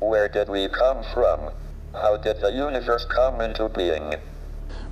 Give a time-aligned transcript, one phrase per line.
[0.00, 1.50] Where did we come from?
[1.92, 4.14] How did the universe come into being?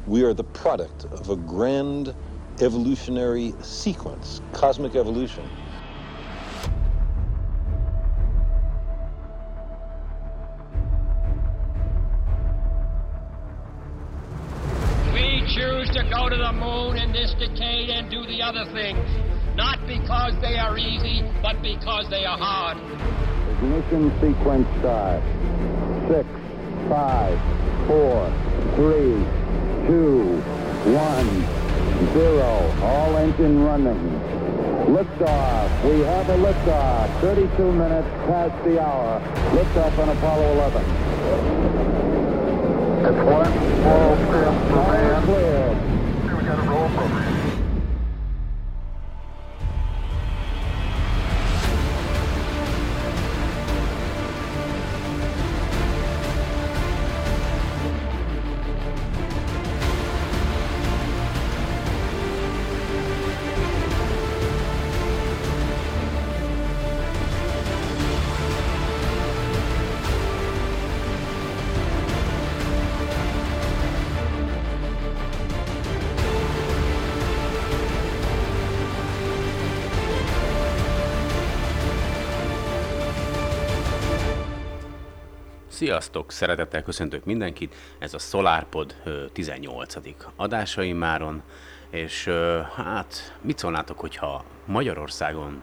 [0.04, 2.12] We are the product of a grand
[2.60, 5.48] evolutionary sequence, cosmic evolution.
[15.14, 19.08] We choose to go to the moon in this decade and do the other things,
[19.54, 23.25] not because they are easy, but because they are hard.
[23.56, 25.22] Ignition sequence start.
[26.08, 26.28] Six,
[26.90, 27.38] five,
[27.86, 28.30] four,
[28.74, 29.16] three,
[29.88, 30.42] two,
[30.92, 31.26] one,
[32.12, 32.70] zero.
[32.82, 33.96] All engine running.
[34.92, 35.84] Liftoff.
[35.84, 37.20] We have a liftoff.
[37.22, 39.20] 32 minutes past the hour.
[39.52, 40.84] Liftoff on Apollo 11.
[43.06, 45.22] It's one small step for man.
[45.24, 45.78] Cleared.
[46.36, 47.25] We got a roll program.
[85.76, 86.30] Sziasztok!
[86.30, 87.74] Szeretettel köszöntök mindenkit.
[87.98, 89.94] Ez a SolarPod ö, 18.
[90.36, 91.42] adása immáron,
[91.90, 92.30] és
[92.74, 95.62] hát mit szólnátok, hogyha Magyarországon,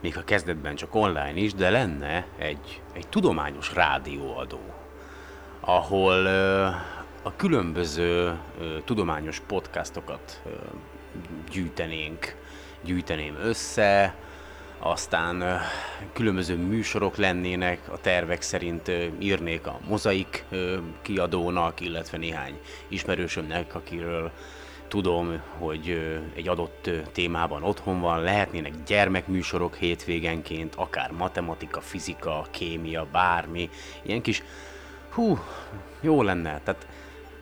[0.00, 4.60] még a kezdetben csak online is, de lenne egy, egy tudományos rádióadó,
[5.60, 6.26] ahol
[7.22, 8.38] a különböző
[8.84, 10.42] tudományos podcastokat
[11.50, 12.36] gyűjtenénk,
[12.82, 14.14] gyűjteném össze,
[14.78, 15.60] aztán
[16.12, 20.44] különböző műsorok lennének, a tervek szerint írnék a mozaik
[21.02, 24.30] kiadónak, illetve néhány ismerősömnek, akiről
[24.88, 33.70] tudom, hogy egy adott témában otthon van, lehetnének gyermekműsorok hétvégenként, akár matematika, fizika, kémia, bármi,
[34.02, 34.42] ilyen kis,
[35.10, 35.38] hú,
[36.00, 36.86] jó lenne, tehát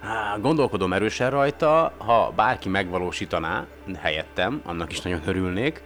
[0.01, 3.67] Á, Gondolkodom erősen rajta, ha bárki megvalósítaná
[4.01, 5.83] helyettem, annak is nagyon örülnék,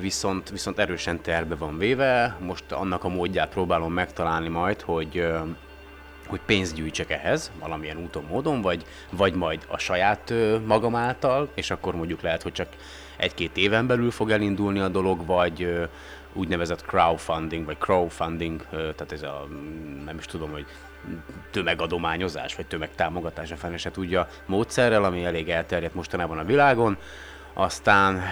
[0.00, 5.26] viszont, viszont erősen terve van véve, most annak a módját próbálom megtalálni majd, hogy
[6.26, 11.48] hogy pénzt gyűjtsek ehhez, valamilyen úton, módon, vagy, vagy majd a saját ö, magam által,
[11.54, 12.68] és akkor mondjuk lehet, hogy csak
[13.16, 15.88] egy-két éven belül fog elindulni a dolog, vagy
[16.32, 19.46] úgynevezett crowdfunding, vagy crowdfunding, tehát ez a,
[20.04, 20.66] nem is tudom, hogy
[21.50, 26.96] tömegadományozás, vagy tömegtámogatás, a fene se tudja módszerrel, ami elég elterjedt mostanában a világon.
[27.52, 28.22] Aztán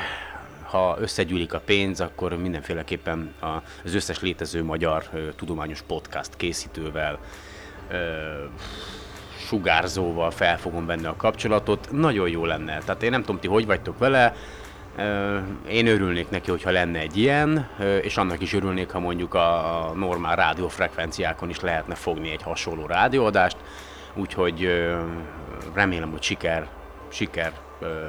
[0.73, 3.35] ha összegyűlik a pénz, akkor mindenféleképpen
[3.85, 5.05] az összes létező magyar
[5.37, 7.19] tudományos podcast készítővel,
[9.47, 11.89] sugárzóval felfogom benne a kapcsolatot.
[11.91, 12.79] Nagyon jó lenne.
[12.79, 14.35] Tehát én nem tudom, ti hogy vagytok vele,
[15.69, 17.69] Én örülnék neki, hogyha lenne egy ilyen,
[18.03, 23.57] és annak is örülnék, ha mondjuk a normál rádiófrekvenciákon is lehetne fogni egy hasonló rádióadást,
[24.15, 24.87] úgyhogy
[25.75, 26.69] remélem, hogy siker,
[27.09, 27.53] siker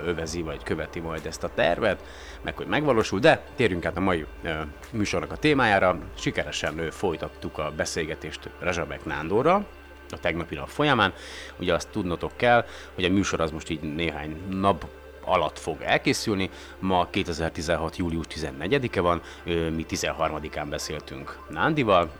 [0.06, 2.04] övezi, vagy követi majd ezt a tervet,
[2.44, 4.52] meg hogy megvalósul, de térjünk át a mai ö,
[4.92, 5.98] műsornak a témájára.
[6.18, 9.66] Sikeresen ö, folytattuk a beszélgetést Rezsabek Nándorral,
[10.10, 11.14] a tegnapi nap folyamán.
[11.60, 12.66] Ugye azt tudnotok kell,
[12.96, 14.86] hogy a műsor az most így néhány nap
[15.26, 16.50] alatt fog elkészülni.
[16.80, 17.98] Ma 2016.
[17.98, 22.12] július 14-e van, mi 13-án beszéltünk Nándival,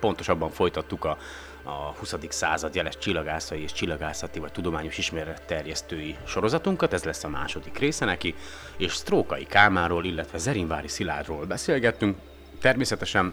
[0.00, 1.18] pontosabban folytattuk a,
[1.68, 2.14] a 20.
[2.28, 8.34] század jeles csillagászai és csillagászati vagy tudományos ismeretterjesztői sorozatunkat, ez lesz a második része neki,
[8.76, 12.16] és Strókai Kálmáról, illetve Zerinvári Szilárdról beszélgettünk.
[12.60, 13.32] Természetesen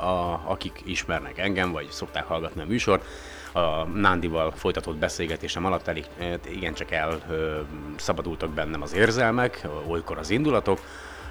[0.00, 3.04] a, akik ismernek engem, vagy szokták hallgatni a műsort,
[3.52, 6.06] a Nándival folytatott beszélgetésem alatt elég
[6.50, 10.80] igencsak elszabadultak bennem az érzelmek, olykor az indulatok,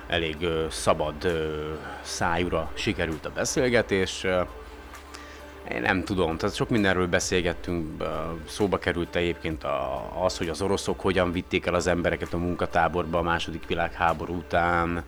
[0.07, 4.25] elég szabad ö, szájúra sikerült a beszélgetés.
[5.71, 8.03] Én nem tudom, tehát sok mindenről beszélgettünk,
[8.47, 9.65] szóba került egyébként
[10.23, 15.03] az, hogy az oroszok hogyan vitték el az embereket a munkatáborba a második világháború után,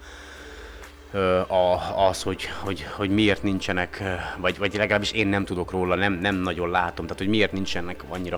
[1.48, 1.78] a,
[2.08, 4.04] az, hogy, hogy, hogy miért nincsenek,
[4.38, 8.04] vagy, vagy legalábbis én nem tudok róla, nem, nem nagyon látom, tehát hogy miért nincsenek
[8.10, 8.38] annyira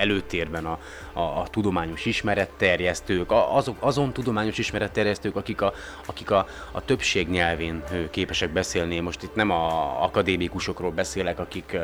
[0.00, 0.78] előtérben a,
[1.12, 5.72] a, a tudományos ismeretterjesztők, a, azok, azon tudományos ismeretterjesztők, akik a,
[6.06, 9.00] akik a, a többség nyelvén képesek beszélni.
[9.00, 11.76] Most itt nem a akadémikusokról beszélek, akik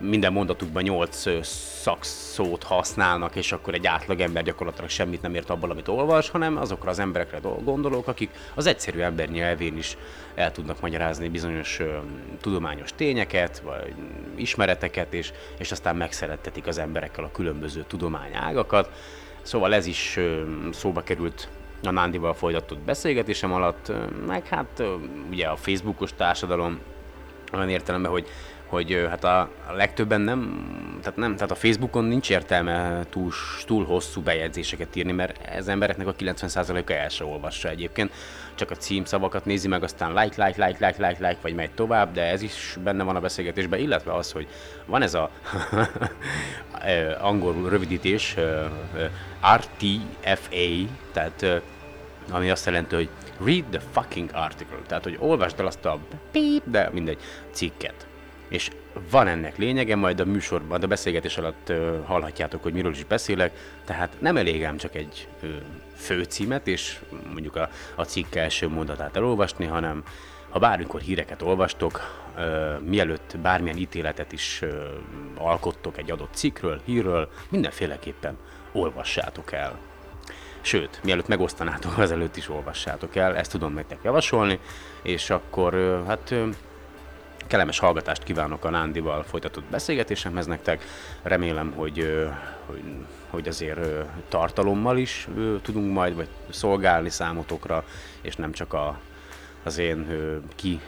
[0.00, 5.70] minden mondatukban nyolc ö, szakszót használnak, és akkor egy átlagember gyakorlatilag semmit nem ért abból,
[5.70, 9.96] amit olvas, hanem azokra az emberekre do- gondolok, akik az egyszerű ember nyelvén is
[10.34, 11.80] el tudnak magyarázni bizonyos
[12.40, 13.94] tudományos tényeket, vagy
[14.34, 18.90] ismereteket, és, és aztán megszerettetik az emberekkel a különböző tudományágakat.
[19.42, 20.18] Szóval ez is
[20.72, 21.48] szóba került
[21.82, 23.92] a Nándival folytatott beszélgetésem alatt,
[24.26, 24.82] meg hát
[25.30, 26.78] ugye a Facebookos társadalom
[27.52, 28.28] olyan értelemben, hogy
[28.66, 30.66] hogy hát a, legtöbben nem,
[31.02, 33.32] tehát nem, tehát a Facebookon nincs értelme túl,
[33.64, 38.12] túl hosszú bejegyzéseket írni, mert ez embereknek a 90%-a el se olvassa egyébként,
[38.54, 42.12] csak a címszavakat nézi meg, aztán like, like, like, like, like, like, vagy megy tovább,
[42.12, 44.46] de ez is benne van a beszélgetésben, illetve az, hogy
[44.86, 45.30] van ez a
[46.86, 48.36] ö, angolul rövidítés,
[49.54, 51.62] RTFA, tehát
[52.30, 53.08] ami azt jelenti, hogy
[53.44, 55.98] read the fucking article, tehát hogy olvasd el azt a
[56.32, 57.18] píp, de mindegy,
[57.50, 58.05] cikket.
[58.48, 58.70] És
[59.10, 63.52] van ennek lényege, majd a műsorban, a beszélgetés alatt ö, hallhatjátok, hogy miről is beszélek,
[63.84, 65.46] tehát nem elég ám csak egy ö,
[65.96, 70.02] főcímet, és mondjuk a, a cikk első mondatát elolvasni, hanem
[70.48, 72.00] ha bármikor híreket olvastok,
[72.36, 74.84] ö, mielőtt bármilyen ítéletet is ö,
[75.36, 78.36] alkottok egy adott cikkről, hírről, mindenféleképpen
[78.72, 79.78] olvassátok el.
[80.60, 84.58] Sőt, mielőtt megosztanátok, azelőtt is olvassátok el, ezt tudom nektek javasolni,
[85.02, 86.34] és akkor hát
[87.46, 90.84] kellemes hallgatást kívánok a Nándival folytatott beszélgetésemhez nektek.
[91.22, 92.26] Remélem, hogy,
[92.66, 92.82] hogy,
[93.30, 93.80] hogy azért
[94.28, 95.28] tartalommal is
[95.62, 97.84] tudunk majd vagy szolgálni számotokra,
[98.20, 98.98] és nem csak a,
[99.62, 100.06] az én
[100.54, 100.80] ki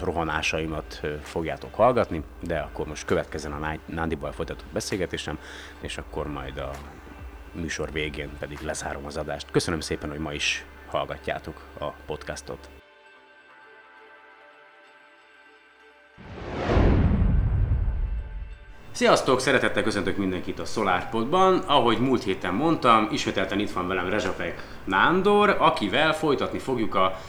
[0.00, 5.38] rohanásaimat fogjátok hallgatni, de akkor most következzen a Ná- Nándival folytatott beszélgetésem,
[5.80, 6.70] és akkor majd a
[7.52, 9.50] műsor végén pedig lezárom az adást.
[9.50, 12.83] Köszönöm szépen, hogy ma is hallgatjátok a podcastot.
[18.94, 19.40] Sziasztok!
[19.40, 21.58] Szeretettel köszöntök mindenkit a SolarPodban.
[21.58, 27.20] Ahogy múlt héten mondtam, ismételten itt van velem Rezsapek Nándor, akivel folytatni fogjuk a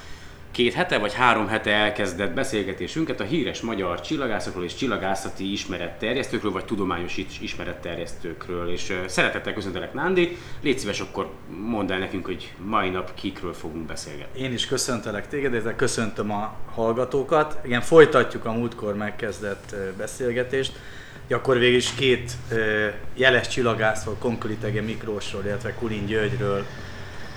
[0.51, 6.65] két hete vagy három hete elkezdett beszélgetésünket a híres magyar csillagászokról és csillagászati ismeretterjesztőkről, vagy
[6.65, 8.71] tudományos is- ismeretterjesztőkről.
[8.71, 13.85] És szeretettel köszöntelek Nándi, légy szíves akkor mondd el nekünk, hogy mai nap kikről fogunk
[13.85, 14.39] beszélgetni.
[14.39, 17.59] Én is köszöntelek téged, illetve köszöntöm a hallgatókat.
[17.63, 20.79] Igen, folytatjuk a múltkor megkezdett beszélgetést.
[21.25, 26.65] Ugye Akkor végül is két ö, jeles csillagászról, Konkolitege Miklósról, illetve Kulin Györgyről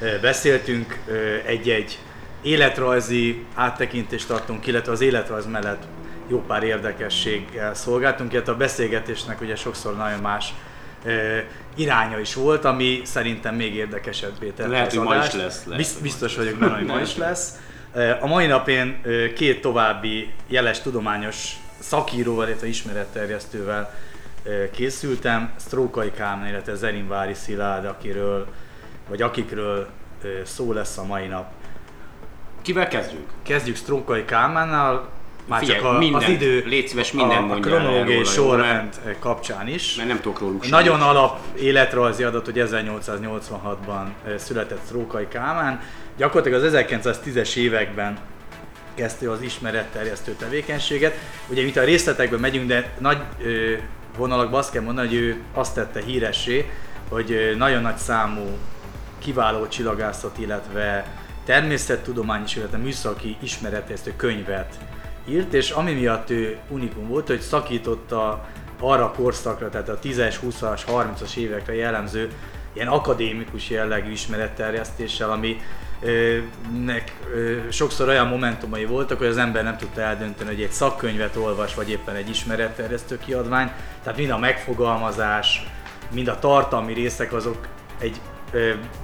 [0.00, 0.98] ö, beszéltünk.
[1.06, 1.98] Ö, Egy-egy
[2.42, 5.82] életrajzi áttekintést adtunk, illetve az életrajz mellett
[6.28, 10.54] jó pár érdekességgel szolgáltunk, illetve a beszélgetésnek ugye sokszor nagyon más
[11.04, 11.38] ö,
[11.76, 15.76] iránya is volt, ami szerintem még érdekesebbé tette Lehet, hogy ma is lesz, lehet.
[15.76, 17.52] Bizt- Biztos vagyok benne, hogy ma is lesz.
[18.20, 19.00] A mai nap én
[19.34, 23.94] két további jeles tudományos szakíróval, illetve ismeretterjesztővel
[24.72, 25.52] készültem.
[25.56, 28.46] Sztrókai Kálmán, illetve Zerinvári Szilárd, akiről,
[29.08, 29.86] vagy akikről
[30.44, 31.46] szó lesz a mai nap.
[32.62, 33.26] Kivel kezdjünk?
[33.42, 35.08] Kezdjük Sztrókai Kálmánnal,
[35.48, 39.68] már Figyelj, csak a, mindent, az idő, légy szíves, mindent a, a kronológiai sorrend kapcsán
[39.68, 39.94] is.
[39.94, 41.14] Mert nem tudok róluk Nagyon semmit.
[41.14, 45.80] alap életrajzi adat, hogy 1886-ban ö, született Sztrókai Kálmán.
[46.16, 48.18] Gyakorlatilag az 1910-es években
[48.98, 51.14] kezdte az ismeretterjesztő tevékenységet.
[51.48, 53.72] Ugye, mint a részletekben megyünk, de nagy ö,
[54.16, 56.70] vonalakban azt kell mondani, hogy ő azt tette híressé,
[57.08, 58.58] hogy nagyon nagy számú
[59.18, 61.06] kiváló csillagászat, illetve
[61.44, 64.74] természettudományos, illetve műszaki ismeretterjesztő könyvet
[65.28, 68.48] írt, és ami miatt ő unikum volt, hogy szakította
[68.80, 72.30] arra a korszakra, tehát a 10-es, 20-as, 30-as évekre jellemző
[72.72, 75.56] ilyen akadémikus jellegű ismeretterjesztéssel, ami
[76.84, 77.16] nek
[77.70, 81.90] sokszor olyan momentumai voltak, hogy az ember nem tudta eldönteni, hogy egy szakkönyvet olvas, vagy
[81.90, 83.70] éppen egy ismeretterjesztő kiadvány.
[84.02, 85.66] Tehát mind a megfogalmazás,
[86.10, 87.66] mind a tartalmi részek azok
[87.98, 88.20] egy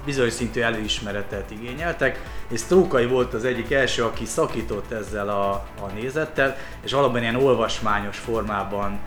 [0.05, 5.91] bizonyos szintű előismeretet igényeltek, és Strókai volt az egyik első, aki szakított ezzel a, a
[5.93, 8.99] nézettel, és valóban ilyen olvasmányos formában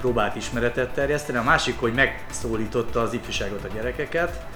[0.00, 1.38] próbált ismeretet terjeszteni.
[1.38, 4.46] A másik, hogy megszólította az ifjúságot, a gyerekeket.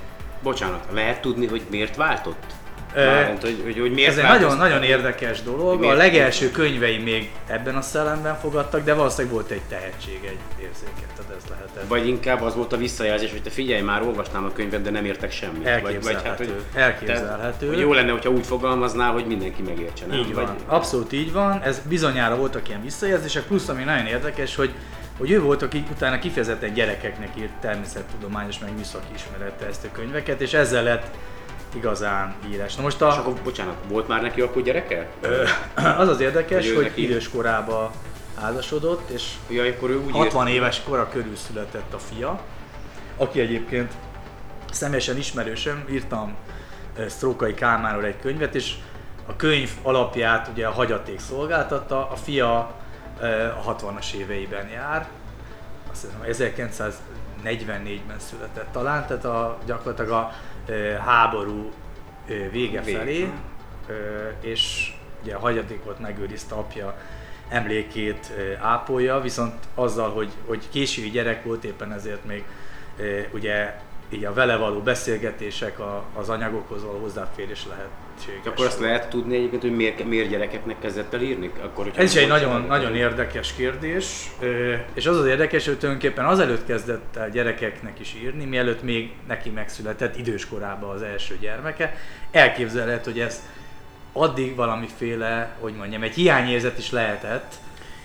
[0.43, 2.45] Bocsánat, lehet tudni, hogy miért váltott?
[2.95, 5.81] Mármint, hogy, hogy, hogy miért Ez egy nagyon-nagyon érdekes dolog.
[5.81, 5.95] Miért?
[5.95, 11.09] A legelső könyvei még ebben a szellemben fogadtak, de valószínűleg volt egy tehetség, egy érzéket,
[11.17, 11.89] tehát ez lehetett.
[11.89, 15.05] Vagy inkább az volt a visszajelzés, hogy te figyelj már, olvasnám a könyvet, de nem
[15.05, 15.67] értek semmit.
[15.67, 16.45] Elképzelhető.
[16.45, 17.67] Vagy, Elképzelhető.
[17.67, 20.19] Te, hogy jó lenne, hogyha úgy fogalmaznál, hogy mindenki megértse, nem?
[20.19, 24.57] Így van, Vagy, abszolút így van, ez bizonyára voltak ilyen visszajelzések, plusz ami nagyon érdekes,
[24.57, 24.75] hogy
[25.19, 30.83] hogy ő volt, aki utána kifejezetten gyerekeknek írt természettudományos meg műszaki ismeretterjesztő könyveket, és ezzel
[30.83, 31.07] lett
[31.75, 32.75] igazán híres.
[32.75, 35.09] Na most és a, akkor, bocsánat, volt már neki akkor gyereke?
[35.99, 37.91] az az érdekes, Hogy hogy neki- idős korában
[38.41, 42.41] házasodott, és Ja, akkor ő úgy 60 éves kora körül született a fia,
[43.17, 43.93] aki egyébként
[44.71, 46.35] személyesen ismerősöm, írtam
[47.09, 48.75] Sztrókai Kálmánról egy könyvet, és
[49.27, 52.59] a könyv alapját ugye a hagyaték szolgáltatta, a fia
[53.65, 55.09] a 60-as éveiben jár,
[55.93, 56.51] azt hiszem
[57.45, 60.33] 1944-ben született talán, tehát a, gyakorlatilag a
[61.05, 61.71] háború
[62.51, 62.97] vége Vég.
[62.97, 63.33] felé,
[64.41, 66.99] és ugye a hagyatékot megőrizte apja
[67.49, 72.45] emlékét ápolja, viszont azzal, hogy, hogy késői gyerek volt, éppen ezért még
[73.33, 77.67] ugye így a vele való beszélgetések, a, az anyagokhoz való hozzáférés
[78.27, 78.53] lehetséges.
[78.53, 81.51] Akkor azt lehet tudni egyébként, hogy miért, miért gyerekeknek kezdett el írni?
[81.63, 84.31] Akkor, Ez is egy nagyon, nagyon érdekes kérdés,
[84.95, 89.51] és az az érdekes, hogy tulajdonképpen azelőtt kezdett el gyerekeknek is írni, mielőtt még neki
[89.51, 91.97] megszületett időskorában az első gyermeke.
[92.31, 93.43] Elképzelhet, hogy ez
[94.13, 97.55] addig valamiféle, hogy mondjam, egy hiányérzet is lehetett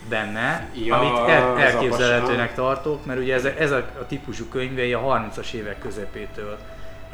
[0.10, 5.00] benne, Ja, amit el, elképzelhetőnek tartok, mert ugye ez, ez a, a típusú könyvei a
[5.00, 6.57] 30-as évek közepétől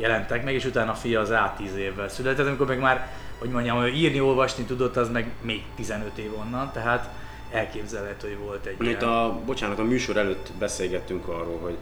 [0.02, 3.08] jelentek meg, és utána a fia az rá 10 évvel született, amikor meg már,
[3.40, 7.10] hogy mondjam, hogy írni, olvasni tudott, az meg még 15 év onnan, tehát
[7.52, 11.78] elképzelhető, hogy volt egy Itt a, bocsánat, a műsor előtt beszélgettünk arról, hogy,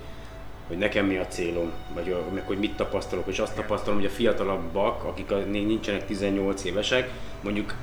[0.68, 4.14] hogy nekem mi a célom, vagy meg hogy mit tapasztalok, és azt tapasztalom, hogy a
[4.14, 7.10] fiatalabbak, akik még nincsenek 18 évesek,
[7.42, 7.74] mondjuk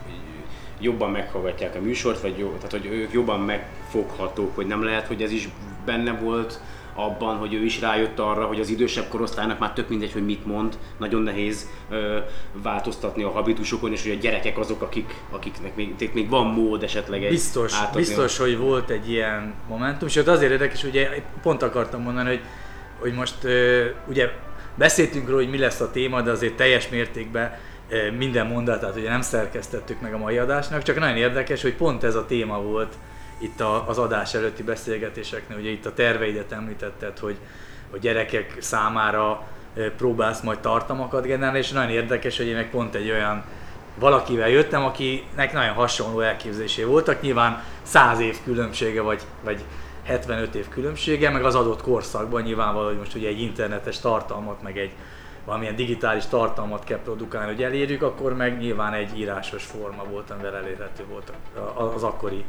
[0.81, 5.23] jobban meghallgatják a műsort, vagy jó, tehát hogy ők jobban megfoghatók, hogy nem lehet, hogy
[5.23, 5.49] ez is
[5.85, 6.61] benne volt
[6.97, 10.47] abban, hogy ő is rájött arra, hogy az idősebb korosztálynak már tök mindegy, hogy mit
[10.47, 12.19] mond, nagyon nehéz ö,
[12.63, 17.25] változtatni a habitusokon, és hogy a gyerekek azok, akik, akiknek még, még van mód esetleg
[17.25, 21.09] egy Biztos, átadni biztos, hogy volt egy ilyen momentum, és ott azért érdekes, ugye
[21.43, 22.41] pont akartam mondani, hogy,
[22.99, 24.31] hogy most ö, ugye
[24.75, 27.59] beszéltünk róla, hogy mi lesz a téma, de azért teljes mértékben
[28.19, 32.15] minden mondatát ugye nem szerkesztettük meg a mai adásnak, csak nagyon érdekes, hogy pont ez
[32.15, 32.95] a téma volt
[33.39, 37.37] itt a, az adás előtti beszélgetéseknél, ugye itt a terveidet említetted, hogy
[37.93, 39.47] a gyerekek számára
[39.97, 43.45] próbálsz majd tartalmakat generálni, és nagyon érdekes, hogy én meg pont egy olyan
[43.99, 49.65] valakivel jöttem, akinek nagyon hasonló elképzelésé voltak, nyilván 100 év különbsége, vagy, vagy
[50.05, 54.79] 75 év különbsége, meg az adott korszakban nyilvánvaló, hogy most ugye egy internetes tartalmat, meg
[54.79, 54.91] egy
[55.45, 60.57] valamilyen digitális tartalmat kell produkálni, hogy elérjük, akkor meg nyilván egy írásos forma volt, amivel
[60.57, 61.33] elérhető volt
[61.95, 62.45] az akkori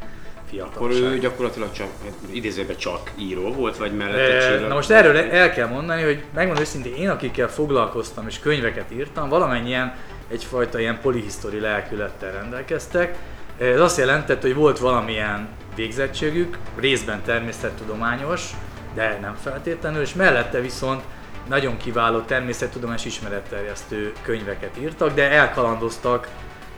[0.52, 1.12] Akkor fiatalság.
[1.12, 1.88] ő gyakorlatilag csak,
[2.32, 4.68] idézőben csak író volt, vagy mellette csillag?
[4.68, 9.30] Na most erről el kell mondani, hogy megmondom őszintén, én akikkel foglalkoztam és könyveket írtam,
[9.30, 9.96] valamennyien
[10.32, 13.18] egyfajta ilyen polihisztori lelkülettel rendelkeztek.
[13.58, 18.50] Ez azt jelentett, hogy volt valamilyen végzettségük, részben természettudományos,
[18.94, 21.02] de nem feltétlenül, és mellette viszont
[21.48, 26.28] nagyon kiváló természettudományos ismeretterjesztő könyveket írtak, de elkalandoztak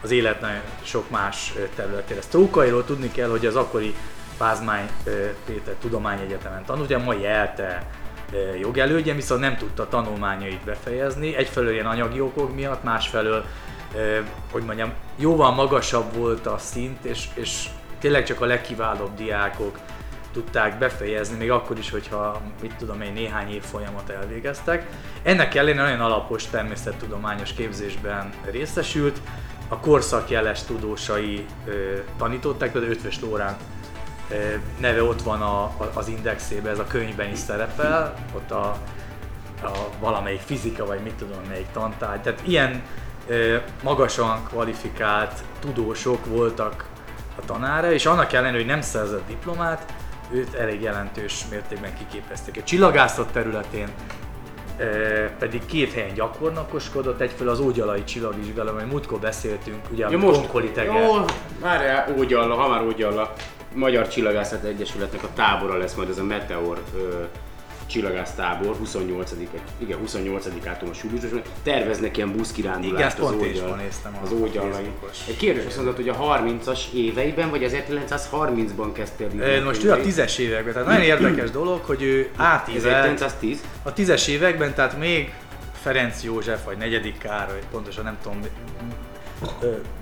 [0.02, 2.20] az élet nagyon sok más területére.
[2.20, 3.94] Sztrókairól tudni kell, hogy az akkori
[4.38, 4.90] Pázmány
[5.46, 7.86] Péter Tudományegyetemen tanult, ugye a mai ELTE
[8.60, 13.44] jogelődje, viszont nem tudta tanulmányait befejezni, egyfelől ilyen anyagi okok miatt, másfelől,
[14.52, 19.78] hogy mondjam, jóval magasabb volt a szint, és, és tényleg csak a legkiválóbb diákok
[20.32, 24.86] tudták befejezni, még akkor is, hogyha mit tudom én, néhány év folyamat elvégeztek.
[25.22, 29.20] Ennek ellenére nagyon alapos természettudományos képzésben részesült,
[29.72, 33.56] a korszak jeles tudósai ö, tanították, például Ötvös Lórán
[34.30, 34.34] ö,
[34.78, 38.76] neve ott van a, a, az indexében, ez a könyvben is szerepel, ott a,
[39.62, 42.20] a valamelyik fizika, vagy mit tudom, melyik tantárgy.
[42.20, 42.82] Tehát ilyen
[43.26, 46.84] ö, magasan kvalifikált tudósok voltak
[47.38, 49.92] a tanára, és annak ellenére, hogy nem szerzett diplomát,
[50.32, 52.56] őt elég jelentős mértékben kiképezték.
[52.56, 53.88] A csillagászat területén
[55.38, 60.38] pedig két helyen gyakornokoskodott, egyfelől az ógyalai csillagvizsgáló, amit múltkor beszéltünk, ugye a Ja, most,
[60.40, 61.02] Konkoli teger.
[61.02, 61.24] jó,
[61.60, 63.32] várjál, Ógyalla, ha már Ógyalla,
[63.74, 67.22] Magyar Csillagászat Egyesületnek a tábora lesz majd ez a Meteor ö,
[67.90, 69.32] csillagász tábor, 28
[69.78, 71.22] igen, 28-ától a Súlyos,
[71.62, 73.78] terveznek ilyen buszkirándulást Igen, az Ógyal-
[74.22, 74.70] az ógyallai.
[74.70, 75.16] Facebookos.
[75.28, 79.92] Egy kérdés azt mondod, hogy a 30-as éveiben, vagy 1930-ban kezdtél írni Most ő a
[79.92, 80.02] könyveit?
[80.02, 83.60] tízes években, tehát nagyon érdekes dolog, hogy ő átívelt 1910?
[83.82, 85.32] a tízes években, tehát még
[85.82, 88.40] Ferenc József, vagy negyedik Károly, pontosan nem tudom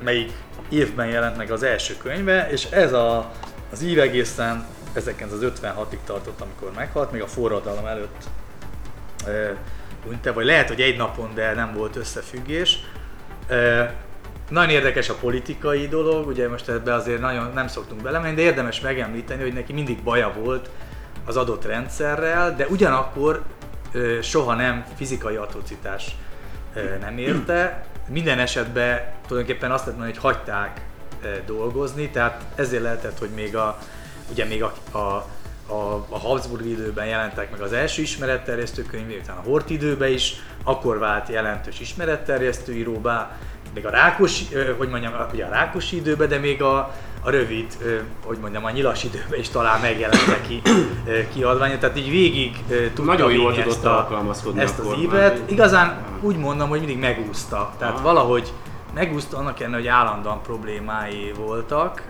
[0.04, 0.33] melyik
[0.68, 3.33] évben jelent meg az első könyve, és ez a,
[3.73, 4.66] az ív egészen
[4.98, 8.24] 1956-ig tartott, amikor meghalt, még a forradalom előtt
[9.26, 9.50] ö,
[10.06, 12.78] unta, vagy lehet, hogy egy napon, de nem volt összefüggés.
[14.48, 18.80] Nagyon érdekes a politikai dolog, ugye most ebbe azért nagyon nem szoktunk belemenni, de érdemes
[18.80, 20.70] megemlíteni, hogy neki mindig baja volt
[21.24, 23.42] az adott rendszerrel, de ugyanakkor
[24.22, 26.16] soha nem fizikai atrocitás
[27.00, 27.86] nem érte.
[28.08, 30.80] Minden esetben tulajdonképpen azt lehet mondani, hogy hagyták
[31.46, 33.78] dolgozni, tehát ezért lehetett, hogy még a
[34.30, 35.26] ugye még a, a
[35.70, 40.35] a, a Habsburg időben jelentek meg az első ismeretterjesztő könyvek, utána a Hort időben is,
[40.64, 43.38] akkor vált jelentős ismeretterjesztő íróbá,
[43.75, 44.40] még a Rákos,
[44.76, 47.66] hogy mondjam, ugye a Rákos időben, de még a, a rövid,
[48.25, 50.62] hogy mondjam, a nyilas időben is talán megjelent neki
[51.32, 54.25] kiadványa, tehát így végig tudta Nagyon jól tudott ezt, a,
[54.56, 55.50] ezt az ívet.
[55.50, 58.02] Igazán úgy mondom, hogy mindig megúszta, tehát Aha.
[58.02, 58.52] valahogy
[58.94, 62.02] megúszta annak ellenére, hogy állandóan problémái voltak,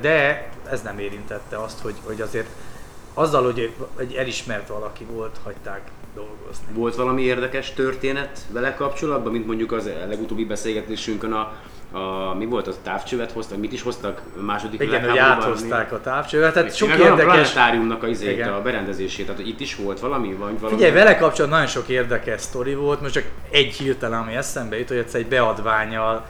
[0.00, 2.48] de ez nem érintette azt, hogy, hogy azért
[3.14, 5.80] azzal, hogy egy elismert valaki volt, hagyták
[6.14, 6.66] dolgozni.
[6.72, 11.52] Volt valami érdekes történet vele kapcsolatban, mint mondjuk az legutóbbi beszélgetésünkön a,
[11.98, 15.92] a mi volt az a távcsövet hoztak, mit is hoztak a második Igen, hogy áthozták
[15.92, 17.52] a távcsövet, tehát sok Meg a érdekes...
[17.52, 18.52] planetáriumnak a, izét, Igen.
[18.52, 20.34] a berendezését, tehát itt is volt valami?
[20.34, 24.34] Vagy valami Figyelj, vele kapcsolatban nagyon sok érdekes sztori volt, most csak egy hirtelen, ami
[24.34, 26.26] eszembe jut, hogy egyszer egy beadványal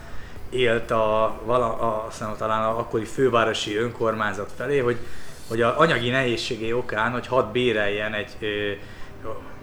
[0.51, 4.97] élt a, vala, a, azt hiszem, talán a akkori fővárosi önkormányzat felé, hogy,
[5.49, 8.37] hogy a anyagi nehézségé okán, hogy hadd béreljen egy,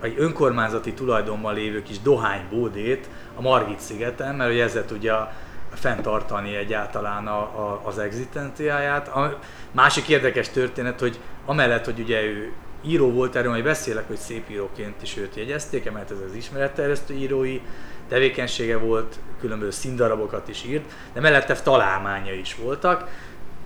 [0.02, 5.32] egy önkormányzati tulajdonban lévő kis dohánybódét a Margit szigeten, mert hogy ezzel tudja
[5.74, 9.08] fenntartani egyáltalán a, a, az egzisztenciáját.
[9.08, 9.40] A
[9.72, 12.54] másik érdekes történet, hogy amellett, hogy ugye ő
[12.86, 17.14] író volt, erről majd beszélek, hogy szép íróként is őt jegyezték, mert ez az ismeretterjesztő
[17.14, 17.62] írói
[18.10, 20.84] tevékenysége volt, különböző színdarabokat is írt,
[21.14, 23.08] de mellette találmánya is voltak.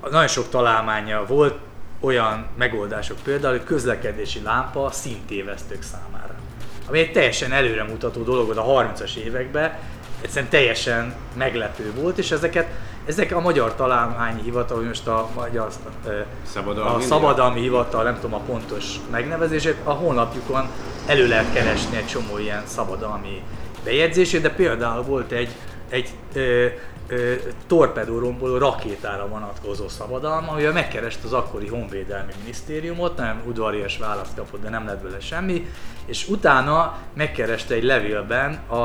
[0.02, 1.58] Nagyon sok találmánya volt,
[2.00, 6.34] olyan megoldások például, hogy közlekedési lámpa színtévesztők számára.
[6.88, 9.78] Ami egy teljesen előremutató dolog volt a 30-as években,
[10.22, 12.68] egyszerűen teljesen meglepő volt, és ezeket,
[13.06, 15.68] ezek a Magyar Találmányi Hivatal, vagy most a Magyar
[16.44, 20.70] Szabadalmi a Szabadalmi Hivatal, nem tudom a pontos megnevezését, a honlapjukon
[21.06, 23.44] elő lehet keresni egy csomó ilyen szabadalmi
[23.84, 25.50] bejegyzését, de például volt egy,
[25.90, 26.66] egy ö,
[27.08, 27.34] ö,
[27.68, 34.70] torpedóromboló rakétára vonatkozó szabadalma, amivel megkerest az akkori Honvédelmi Minisztériumot, nem udvarias választ kapott, de
[34.70, 35.68] nem lett belőle semmi,
[36.06, 38.76] és utána megkereste egy levélben a,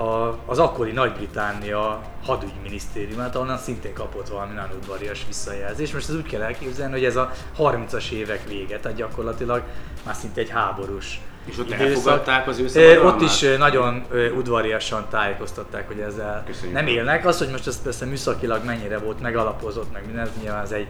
[0.00, 5.92] a, az akkori Nagy-Britannia hadügyminisztériumát, ahonnan szintén kapott valami nagyon udvarias visszajelzést.
[5.92, 9.62] Most ez úgy kell elképzelni, hogy ez a 30-as évek vége, tehát gyakorlatilag
[10.04, 11.86] már szinte egy háborús És ott időszak.
[11.86, 13.14] elfogadták az ő szabadalmát?
[13.14, 14.04] Ott is nagyon
[14.36, 16.72] udvariasan tájékoztatták, hogy ezzel Köszönjük.
[16.72, 17.26] nem élnek.
[17.26, 20.86] Az, hogy most ez persze műszakilag mennyire volt megalapozott, meg minden, ez nyilván ez egy,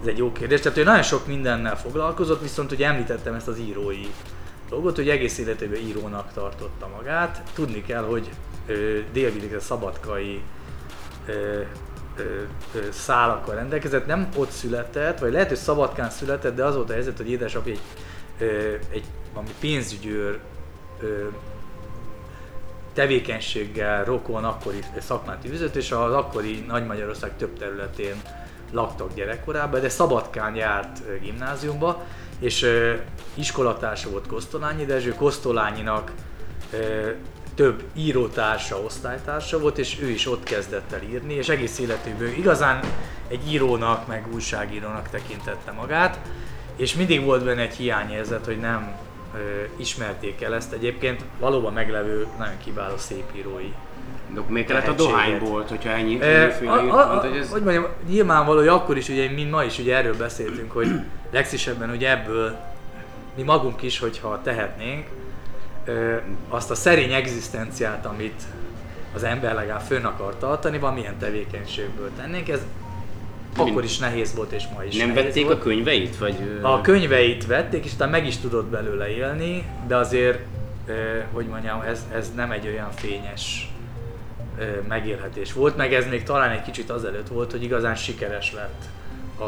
[0.00, 0.60] ez egy jó kérdés.
[0.60, 4.06] Tehát ő nagyon sok mindennel foglalkozott, viszont ugye említettem ezt az írói
[4.68, 7.42] dolgot, hogy egész életében írónak tartotta magát.
[7.54, 8.28] Tudni kell, hogy
[8.66, 10.42] ö, délvidéki szabadkai
[11.26, 12.22] ö, ö,
[12.74, 16.92] ö, szálakkal rendelkezett, nem ott született, vagy lehet, hogy Szabadkán született, de az volt a
[16.92, 17.80] helyzet, hogy édesapja egy,
[18.38, 20.38] ö, egy valami pénzügyőr
[21.00, 21.26] ö,
[22.92, 28.22] tevékenységgel rokon akkori szakmát űzött, és az akkori Nagy Magyarország több területén
[28.72, 32.04] laktak gyerekkorában, de Szabadkán járt gimnáziumba,
[32.38, 32.94] és ö,
[33.34, 36.12] iskolatársa volt Kosztolányi Dezső, Kosztolányinak
[36.72, 37.10] ö,
[37.54, 42.84] több írótársa, osztálytársa volt, és ő is ott kezdett el írni, és egész életéből igazán
[43.28, 46.18] egy írónak, meg újságírónak tekintette magát,
[46.76, 48.96] és mindig volt benne egy hiányérzet, hogy nem
[49.76, 53.72] ismerték el ezt egyébként valóban meglevő, nagyon kiváló szépírói
[54.34, 56.92] De miért kellett a dohánybolt, hogyha ennyi E, mindenféle a, írt?
[56.92, 57.50] a, a, Mondta, hogy ez...
[57.50, 60.88] hogy mondjam, nyilvánvaló, hogy akkor is, ugye, mint ma is ugye erről beszéltünk, hogy
[61.30, 62.56] legszívesebben ugye ebből
[63.36, 65.06] mi magunk is, hogyha tehetnénk,
[65.84, 66.16] ö,
[66.48, 68.42] azt a szerény egzisztenciát, amit
[69.14, 72.60] az ember legalább fönn akar tartani, valamilyen tevékenységből tennénk, ez
[73.56, 75.58] akkor is nehéz volt, és ma is Nem vették volt.
[75.58, 76.18] a könyveit?
[76.18, 80.38] Vagy, A könyveit vették, és utána meg is tudott belőle élni, de azért,
[81.32, 83.68] hogy mondjam, ez, ez nem egy olyan fényes
[84.88, 88.82] megélhetés volt, meg ez még talán egy kicsit azelőtt volt, hogy igazán sikeres lett
[89.38, 89.44] a,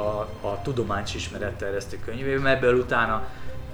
[0.48, 3.26] a tudományos ismeretterjesztő könyvében, mert ebből utána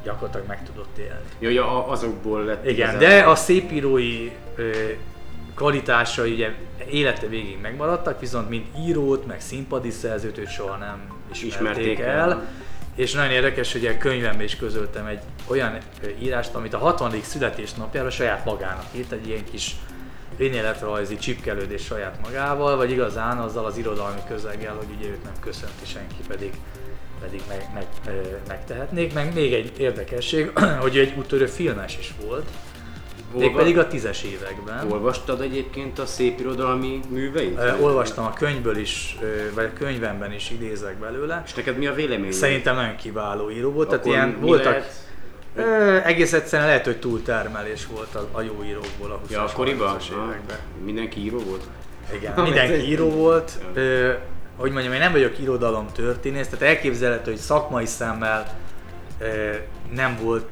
[0.05, 1.55] gyakorlatilag meg tudott élni.
[1.55, 4.71] Ja, azokból lett Igen, igazán- de a szépírói ö,
[5.55, 6.55] kvalitásai ugye
[6.91, 11.01] élete végig megmaradtak, viszont mint írót, meg színpadi szerzőt őt soha nem
[11.33, 12.31] ismerték, Ismerték el.
[12.31, 12.49] el.
[12.95, 15.79] És nagyon érdekes, hogy a könyvemben is közöltem egy olyan
[16.23, 17.23] írást, amit a 60.
[17.23, 19.77] születésnapjára saját magának írt, egy ilyen kis
[20.39, 25.85] önéletrajzi csipkelődés saját magával, vagy igazán azzal az irodalmi közeggel, hogy ugye őt nem köszönti
[25.85, 26.53] senki, pedig
[27.23, 27.87] pedig meg, meg,
[28.49, 29.13] megtehetnék.
[29.13, 32.51] Meg még egy érdekesség, hogy egy úttörő filmes is volt,
[33.35, 34.91] mégpedig a tízes években.
[34.93, 37.59] Olvastad egyébként a szép irodalmi műveit?
[37.59, 41.43] Ö, Olvastam a könyvből is, ö, vagy a könyvemben is idézek belőle.
[41.47, 42.33] És neked mi a véleményed?
[42.33, 44.93] Szerintem nagyon kiváló író volt, tehát Akkor ilyen mi voltak, lehet?
[45.57, 49.97] ö, egész egyszerűen lehet, hogy túltermelés volt a, a jó írókból a 20-as, Ja, akkoriban?
[49.99, 50.57] 30-as Ah, években.
[50.85, 51.63] Mindenki író volt?
[52.15, 53.59] Igen, mindenki író volt.
[53.75, 54.13] Ö,
[54.57, 58.59] hogy mondjam, én nem vagyok irodalom történész, tehát elképzelhető, hogy szakmai szemmel
[59.21, 59.25] ö,
[59.95, 60.45] nem volt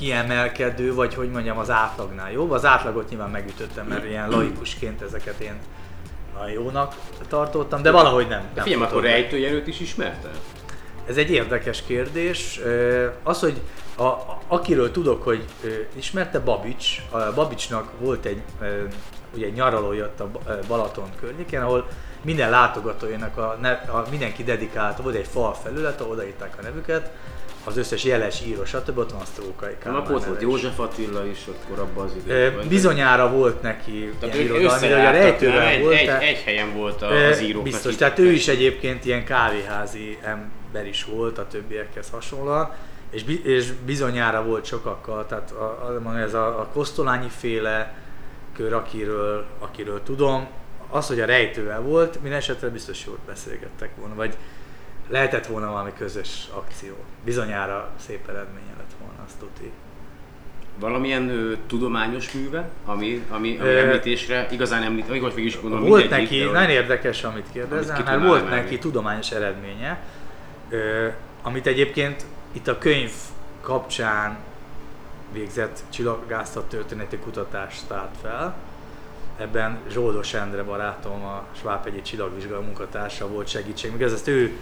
[0.00, 2.50] kiemelkedő, vagy hogy mondjam, az átlagnál jobb.
[2.50, 5.54] Az átlagot nyilván megütöttem, mert ilyen laikusként ezeket én
[6.40, 6.94] a jónak
[7.28, 8.42] tartottam, de valahogy nem.
[8.54, 10.38] Nem figyelj, akkor rejtőjelőt is ismerted?
[11.06, 12.60] Ez egy érdekes kérdés.
[13.22, 13.60] Az, hogy
[13.96, 15.44] a, a, akiről tudok, hogy
[15.96, 18.42] ismerte Babics, a Babicsnak volt egy,
[19.34, 20.30] ugye nyaralója ott a
[20.68, 21.88] Balaton környékén, ahol
[22.22, 27.12] minden látogatójának a, a mindenki dedikálta, volt egy fal felület, ahol odaírták a nevüket,
[27.64, 28.98] az összes jeles író, stb.
[28.98, 30.42] ott van a Sztrókai Kálmán ott volt.
[30.42, 32.68] József Attila is, akkor abban az időben.
[32.68, 35.66] Bizonyára volt neki Tehát ilyen irodalmi, ugye a nem?
[35.66, 35.94] egy, volt.
[35.94, 37.62] egy, egy helyen volt az íróknak.
[37.62, 42.70] Biztos, tehát ő is egyébként ilyen kávéházi ember is volt a többiekhez hasonlóan,
[43.10, 47.94] és, és bizonyára volt sokakkal, tehát a, a, ez a, a Kosztolányi féle
[48.56, 50.48] kör, akiről, akiről tudom,
[50.88, 54.36] az, hogy a rejtővel volt, minden esetre biztos jól beszélgettek volna, vagy
[55.10, 56.94] lehetett volna valami közös akció.
[57.24, 59.70] Bizonyára szép eredménye lett volna, azt tuti.
[60.78, 65.88] Valamilyen ö, tudományos műve, ami, ami, ami Ö, említésre igazán említ, vagy vagy is gondolom
[65.88, 68.60] Volt neki, de nagyon érdekes, amit Amit kérdezel, ki mert volt emelni.
[68.60, 70.02] neki tudományos eredménye,
[70.68, 71.08] ö,
[71.42, 73.10] amit egyébként itt a könyv
[73.60, 74.38] kapcsán
[75.32, 78.54] végzett csillagászat történeti kutatást tárt fel.
[79.38, 84.56] Ebben Zsoldos Endre barátom, a Svábhegyi csillagvizsgáló munkatársa volt segítség, még ez ezt ő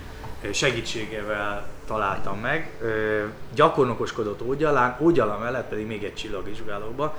[0.53, 2.71] segítségével találtam meg.
[3.55, 7.17] Gyakornokoskodott Ógyalán, Ógyala mellett pedig még egy csillagvizsgálóba.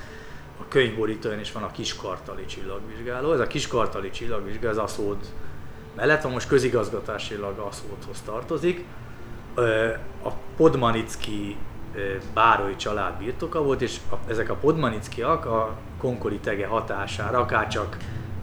[0.61, 3.33] A könyvborítóján is van a Kiskartali csillagvizsgáló.
[3.33, 5.17] Ez a Kiskartali csillagvizsgáló, az Aszód
[5.95, 8.85] mellett most közigazgatásilag Aszódhoz tartozik.
[10.23, 11.57] A Podmanicki
[12.33, 17.97] bárói család birtoka volt, és a, ezek a Podmanickiak a Konkoli tege hatására, akárcsak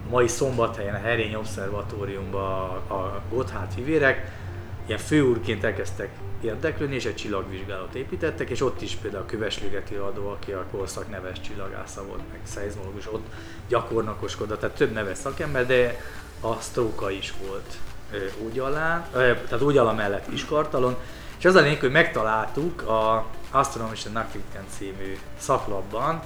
[0.07, 4.33] a mai szombathelyen a Herény Obszervatóriumban a, a Gotthard fivérek,
[4.87, 10.29] ilyen főúrként elkezdtek érdeklődni, és egy csillagvizsgálót építettek, és ott is például a Kövesligeti adó,
[10.29, 13.27] aki a korszak neves csillagásza volt, meg szeizmológus, ott
[13.69, 16.01] gyakornokoskodott, tehát több neves szakember, de
[16.41, 17.77] a Sztróka is volt
[18.13, 20.97] ö, Úgyalán, ö, tehát Úgyala mellett Kiskartalon,
[21.39, 24.45] és az a lényeg, hogy megtaláltuk a Astronomy and Nothing
[24.79, 26.23] című szaklapban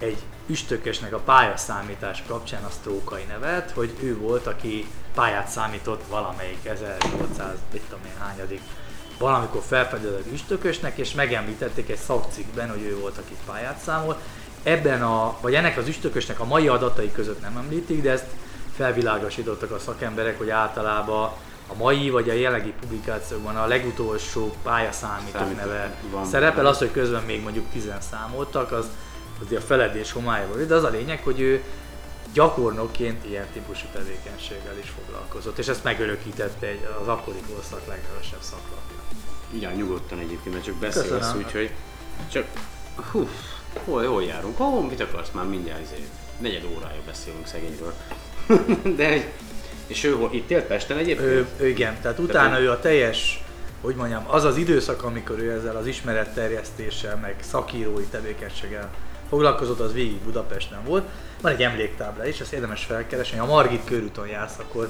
[0.00, 6.64] egy üstökösnek a pályaszámítás kapcsán a Sztrókai nevet, hogy ő volt, aki pályát számított valamelyik
[6.64, 8.60] 1800, mit tudom én hányadik,
[9.18, 14.18] valamikor felfedezett üstökösnek, és megemlítették egy szakcikkben, hogy ő volt, aki pályát számolt.
[14.62, 18.26] Ebben a, vagy ennek az üstökösnek a mai adatai között nem említik, de ezt
[18.76, 21.30] felvilágosítottak a szakemberek, hogy általában
[21.66, 26.24] a mai vagy a jelenlegi publikációkban a legutolsó pályaszámítók Számító neve van.
[26.24, 28.86] szerepel, az, hogy közben még mondjuk tizen számoltak, az
[29.44, 31.62] azért a feledés homály volt, de az a lényeg, hogy ő
[32.32, 38.96] gyakornokként ilyen típusú tevékenységgel is foglalkozott, és ezt megörökítette egy, az akkori korszak legnevesebb szaklapja.
[39.52, 41.42] Ugyan nyugodtan egyébként, mert csak beszélsz, Köszönöm.
[41.44, 41.70] úgyhogy
[42.32, 42.46] csak...
[43.10, 43.28] Hú,
[43.84, 44.56] hol, hol járunk?
[44.56, 46.08] Hol, mit akarsz már mindjárt izé?
[46.38, 47.94] Negyed órája beszélünk szegényről.
[48.96, 49.32] De,
[49.86, 51.28] és ő itt élt Pesten egyébként?
[51.28, 53.44] Ő, ő igen, tehát utána ő a teljes,
[53.80, 58.90] hogy mondjam, az az időszak, amikor ő ezzel az ismeretterjesztéssel, meg szakírói tevékenységgel
[59.30, 61.04] foglalkozott, az végig Budapesten volt.
[61.40, 64.88] Van egy emléktábla is, ezt érdemes felkeresni, ha Margit körúton jársz, akkor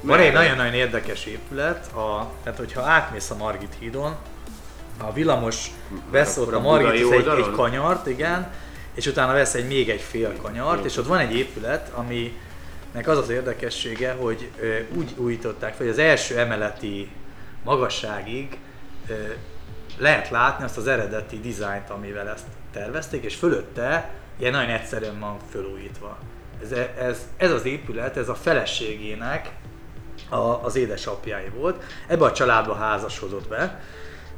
[0.00, 4.16] van egy nagyon-nagyon érdekes épület, a, tehát hogyha átmész a Margit hídon,
[4.98, 5.70] a villamos
[6.36, 8.52] akkor a a Margit egy, egy kanyart, igen,
[8.94, 13.18] és utána vesz egy még egy fél kanyart, és ott van egy épület, aminek az
[13.18, 14.50] az érdekessége, hogy
[14.94, 17.10] úgy újították fel, hogy az első emeleti
[17.64, 18.58] magasságig
[19.98, 25.36] lehet látni azt az eredeti dizájnt, amivel ezt tervezték, és fölötte ilyen nagyon egyszerűen van
[25.50, 26.18] fölújítva.
[26.62, 29.50] Ez, ez, ez az épület, ez a feleségének
[30.28, 31.82] a, az édesapjáé volt.
[32.06, 33.80] Ebbe a családba házasodott be.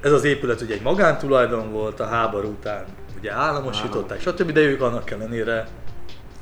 [0.01, 2.85] Ez az épület ugye egy magántulajdon volt, a háború után
[3.18, 5.66] ugye államosították, stb., de ők annak ellenére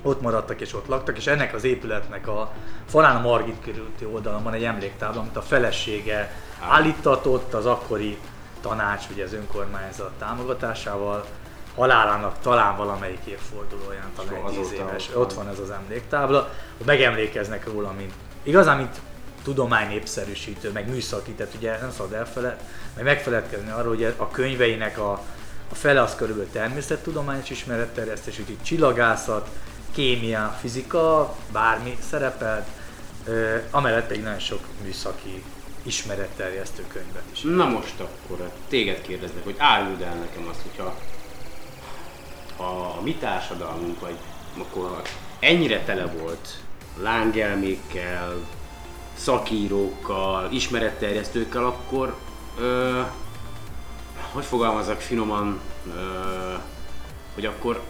[0.03, 2.53] ott maradtak és ott laktak, és ennek az épületnek a
[2.87, 6.33] falán a Margit körülti oldalon van egy emléktábla, amit a felesége
[6.69, 8.19] állítatott az akkori
[8.61, 11.25] tanács, ugye az önkormányzat támogatásával,
[11.81, 15.23] halálának talán valamelyik évfordulóján, talán egy tíz éves, ott van.
[15.23, 18.13] ott van ez az emléktábla, hogy megemlékeznek róla, mint
[18.43, 19.01] igazán, mint
[19.43, 22.61] tudomány népszerűsítő, meg műszaki, tehát ugye nem szabad elfeled,
[22.95, 25.13] meg megfeledkezni arról, hogy a könyveinek a,
[25.71, 29.49] a fele az körülbelül természettudományos ismeretterjesztés, úgyhogy csillagászat,
[29.93, 32.67] kémia, fizika, bármi szerepelt,
[33.25, 35.43] ö, amellett pedig nagyon sok műszaki
[35.83, 37.41] ismeretterjesztő könyvet is.
[37.41, 40.95] Na most akkor téged kérdeznek, hogy áruld el nekem azt, hogyha ha
[42.61, 44.15] a mi társadalmunk, vagy
[44.59, 45.03] akkor
[45.41, 46.49] ennyire tele volt
[47.03, 48.35] lángelmékkel,
[49.17, 52.17] szakírókkal, ismeretterjesztőkkel, akkor
[52.59, 53.01] ö,
[54.33, 55.61] hogy fogalmazzak finoman,
[55.97, 56.01] ö,
[57.35, 57.81] hogy akkor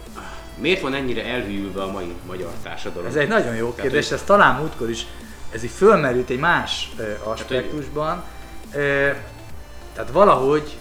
[0.57, 3.07] miért van ennyire elhűlve a mai magyar társadalom?
[3.07, 5.05] Ez egy nagyon jó Tehát, kérdés, hogy- ez talán múltkor is,
[5.51, 8.23] ez így fölmerült egy más ö, aspektusban.
[8.73, 9.09] Ö,
[9.93, 10.77] tehát valahogy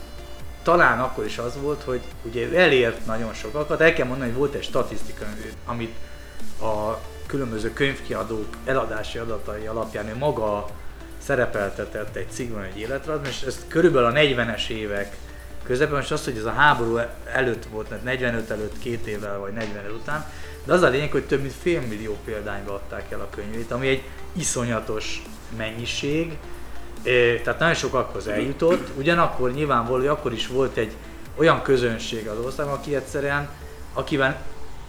[0.62, 4.38] talán akkor is az volt, hogy ugye ő elért nagyon sokakat, el kell mondani, hogy
[4.38, 5.25] volt egy statisztika,
[5.64, 5.94] amit
[6.61, 10.66] a különböző könyvkiadók eladási adatai alapján ő maga
[11.18, 15.16] szerepeltetett egy cikkben egy életrajzban, és ez körülbelül a 40-es évek
[15.64, 16.99] közepén, most az, hogy ez a háború
[17.33, 20.27] előtt volt, tehát 45 előtt két évvel, vagy 40 el után,
[20.64, 23.88] de az a lényeg, hogy több mint fél millió példányba adták el a könyvét, ami
[23.88, 25.23] egy iszonyatos
[25.57, 26.38] mennyiség,
[27.42, 30.92] tehát nagyon sokakhoz eljutott, ugyanakkor nyilvánvaló, hogy akkor is volt egy
[31.36, 33.48] olyan közönség az országban, aki egyszerűen,
[33.94, 34.40] akivel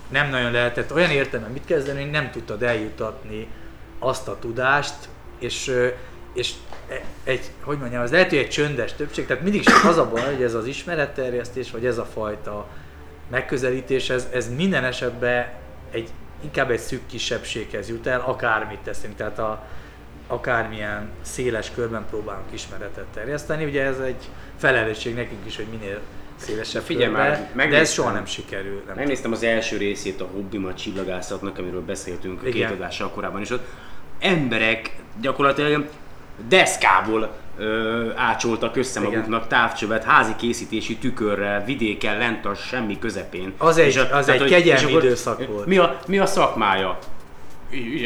[0.09, 3.47] nem nagyon lehetett olyan értelemben mit kezdeni, hogy nem tudtad eljutatni
[3.99, 4.95] azt a tudást,
[5.39, 5.75] és,
[6.33, 6.51] és
[6.89, 10.09] e- egy, hogy mondjam, az lehet, hogy egy csöndes többség, tehát mindig is az a
[10.09, 12.67] baj, hogy ez az ismeretterjesztés, vagy ez a fajta
[13.29, 15.49] megközelítés, ez, ez minden esetben
[15.91, 16.09] egy,
[16.43, 19.65] inkább egy szűk kisebbséghez jut el, akármit teszünk, tehát a,
[20.31, 23.65] akármilyen széles körben próbálunk ismeretet terjeszteni.
[23.65, 25.99] Ugye ez egy felelősség nekünk is, hogy minél
[26.35, 28.83] szélesebb Figyelj körben, már, de ez soha nem sikerül.
[28.87, 32.51] Nem Megnéztem az első részét a Hobbimat csillagászatnak, amiről beszéltünk Igen.
[32.53, 33.49] két adással korábban is.
[33.49, 33.65] Ott
[34.19, 35.89] emberek gyakorlatilag
[36.49, 39.11] deszkából ö, ácsoltak össze Igen.
[39.11, 43.53] maguknak távcsövet, házi készítésű tükörrel, vidéken, lent a semmi közepén.
[43.57, 45.65] Az egy- És az tehát, egy hogy- kegyelmi és akkor időszak volt.
[45.65, 46.97] Mi a, mi a szakmája?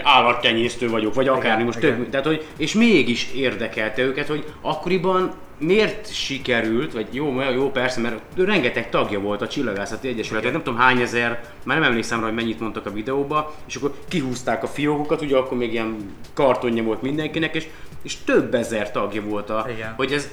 [0.03, 1.97] Állattenyésztő vagyok, vagy akármi, most igen.
[1.97, 8.01] tök, tehát, hogy, és mégis érdekelte őket, hogy akkoriban miért sikerült, vagy jó, jó persze,
[8.01, 12.25] mert rengeteg tagja volt a Csillagászati Egyesületnek, nem tudom hány ezer, már nem emlékszem rá,
[12.25, 15.95] hogy mennyit mondtak a videóba, és akkor kihúzták a fiókokat, ugye akkor még ilyen
[16.33, 17.67] kartonja volt mindenkinek, és,
[18.01, 19.93] és több ezer tagja volt a, Igen.
[19.95, 20.29] hogy ez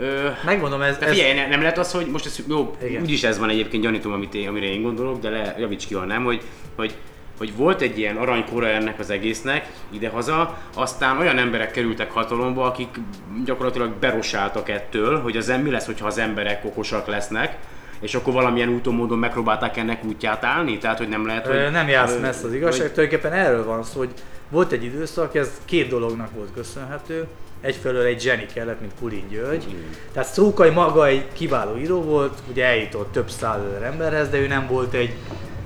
[0.00, 3.02] Ö, Megmondom, ez, ez figyelj, ne- nem lehet az, hogy most ez jó, Igen.
[3.02, 6.04] úgyis ez van egyébként, gyanítom, amit én, amire én gondolok, de le, javíts ki, ha
[6.04, 6.42] nem, hogy,
[6.76, 6.94] hogy,
[7.38, 12.88] hogy volt egy ilyen aranykora ennek az egésznek idehaza, aztán olyan emberek kerültek hatalomba, akik
[13.44, 17.56] gyakorlatilag berosáltak ettől, hogy az mi lesz, hogyha az emberek okosak lesznek,
[18.00, 21.56] és akkor valamilyen úton, módon megpróbálták ennek útját állni, tehát hogy nem lehet, hogy...
[21.56, 24.10] Ö, nem jársz messze az igazság, hogy- tulajdonképpen erről van szó, hogy
[24.48, 27.26] volt egy időszak, ez két dolognak volt köszönhető.
[27.60, 29.64] Egyfelől egy zseni kellett, mint Kulin György.
[30.12, 34.66] Tehát Sztrókai maga egy kiváló író volt, ugye eljutott több százezer emberhez, de ő nem
[34.66, 35.14] volt egy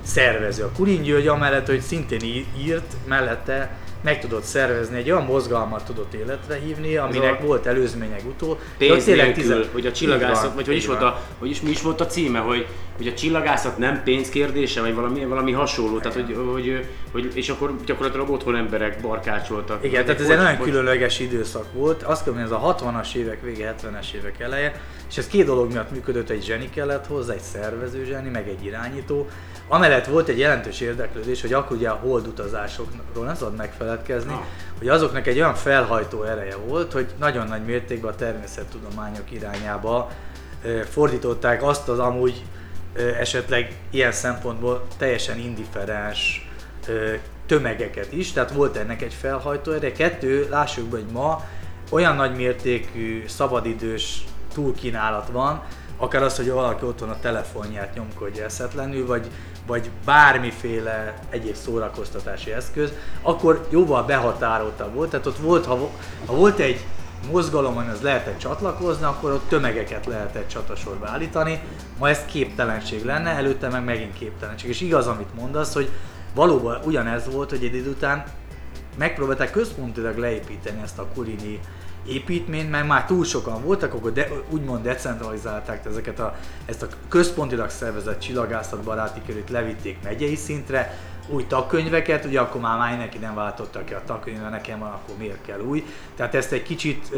[0.03, 0.63] szervező.
[0.63, 6.15] A Kulin György amellett, hogy szintén írt, mellette meg tudott szervezni, egy olyan mozgalmat tudott
[6.15, 8.59] életre hívni, aminek a- volt előzmények utól.
[8.79, 11.71] Tényleg nélkül, tizen- hogy a csillagászat, van, vagy hogy is, volt a, hogy is mi
[11.71, 15.99] is volt a címe, hogy, hogy a csillagászat nem pénz kérdése, vagy valami, valami hasonló,
[15.99, 19.85] tehát hogy, hogy, hogy, és akkor gyakorlatilag otthon emberek barkácsoltak.
[19.85, 22.03] Igen, tehát ez egy nagyon különleges időszak volt.
[22.03, 25.73] Azt kell mondani, ez a 60-as évek vége, 70-es évek eleje, és ez két dolog
[25.73, 29.27] miatt működött, egy zseni kellett hozzá, egy szervező zseni, meg egy irányító.
[29.69, 34.39] Amellett volt egy jelentős érdeklődés, hogy akkor ugye a hold utazásokról nem szabad megfeledkezni, Ah.
[34.79, 40.11] hogy azoknak egy olyan felhajtó ereje volt, hogy nagyon nagy mértékben a természettudományok irányába
[40.91, 42.43] fordították azt az amúgy
[43.19, 46.49] esetleg ilyen szempontból teljesen indiferens
[47.47, 49.93] tömegeket is, tehát volt ennek egy felhajtó ereje.
[49.93, 51.45] Kettő, lássuk be, hogy ma
[51.91, 54.25] olyan nagy mértékű szabadidős
[54.55, 55.63] túlkínálat van,
[55.97, 59.27] akár az, hogy valaki otthon a telefonját nyomkodja eszetlenül, vagy,
[59.67, 65.11] vagy bármiféle egyéb szórakoztatási eszköz, akkor jóval behatároltabb volt.
[65.11, 65.91] Tehát ott volt, ha,
[66.27, 66.85] ha volt egy
[67.31, 71.61] mozgalom, amihez lehetett csatlakozni, akkor ott tömegeket lehetett csatasorba állítani.
[71.99, 74.69] Ma ez képtelenség lenne, előtte meg megint képtelenség.
[74.69, 75.89] És igaz, amit mondasz, hogy
[76.35, 78.25] valóban ugyanez volt, hogy egy idő után
[78.99, 81.61] megpróbálták központilag leépíteni ezt a kulini
[82.07, 87.71] építményt, mert már túl sokan voltak, akkor de, úgymond decentralizálták ezeket a, ezt a központilag
[87.71, 93.85] szervezett csillagászatbaráti körét, levitték megyei szintre, új tagkönyveket, ugye akkor már, már mindenki nem váltotta
[93.85, 95.85] ki a tagkönyvre, nekem van, akkor miért kell új.
[96.17, 97.09] Tehát ezt egy kicsit,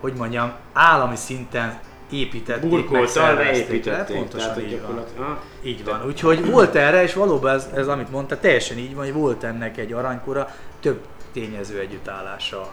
[0.00, 4.80] hogy mondjam, állami szinten építették, meg Burkoltal leépítették, pontosan tehát így
[5.16, 5.38] van.
[5.62, 9.14] Így van, úgyhogy volt erre, és valóban ez, ez amit mondta, teljesen így van, hogy
[9.14, 10.48] volt ennek egy aranykora,
[10.80, 12.68] több tényező együttállása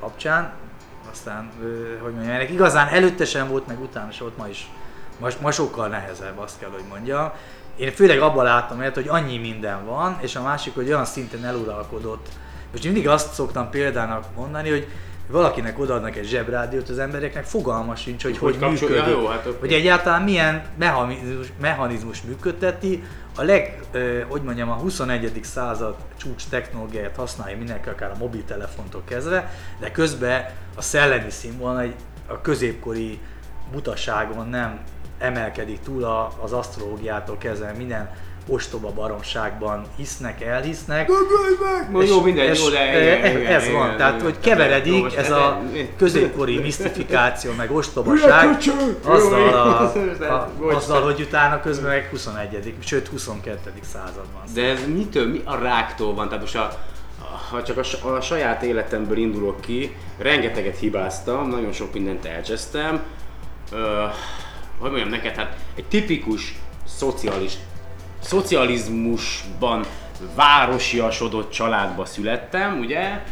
[0.00, 0.52] kapcsán.
[1.10, 1.50] Aztán,
[2.02, 4.70] hogy mondjam, ennek igazán előtte sem volt, meg utána sem volt, ma is.
[5.18, 7.32] Ma, ma sokkal nehezebb, azt kell, hogy mondjam.
[7.76, 11.44] Én főleg abban látom el, hogy annyi minden van, és a másik, hogy olyan szinten
[11.44, 12.28] eluralkodott.
[12.72, 14.86] Most én mindig azt szoktam példának mondani, hogy
[15.28, 19.06] valakinek odaadnak egy zsebrádiót, az embereknek fogalma sincs, hogy hogy, Hogy működik.
[19.06, 23.02] jó, hát hogy egyáltalán milyen mechanizmus, mechanizmus működteti,
[23.36, 25.40] a leg, ö, hogy mondjam, a 21.
[25.42, 30.44] század csúcs technológiáját használja mindenki, akár a mobiltelefontól kezdve, de közben
[30.76, 31.94] a szellemi színvonal egy,
[32.26, 33.18] a középkori
[33.72, 34.80] butaságon nem
[35.18, 38.10] emelkedik túl a, az asztrológiától kezdve minden
[38.46, 41.10] ostoba baromságban hisznek, elhisznek.
[41.90, 44.24] Most jó, mindegy, és jó, de igen, igen, ez van, igen, tehát igen.
[44.24, 45.62] hogy keveredik ez a
[45.96, 48.56] középkori misztifikáció, meg ostobaság,
[49.04, 49.82] azzal, a,
[50.34, 52.74] a, azzal, hogy utána közben meg 21.
[52.78, 53.72] sőt 22.
[53.82, 54.42] században.
[54.54, 56.26] De ez mitől, mi a ráktól van?
[56.26, 56.78] Tehát most a,
[57.50, 63.02] ha csak a, a saját életemből indulok ki, rengeteget hibáztam, nagyon sok mindent elcsesztem.
[64.78, 66.54] Hogy mondjam neked, hát egy tipikus
[66.86, 67.58] szocialist,
[68.20, 69.84] szocializmusban
[70.34, 73.22] városiasodott családba születtem, ugye?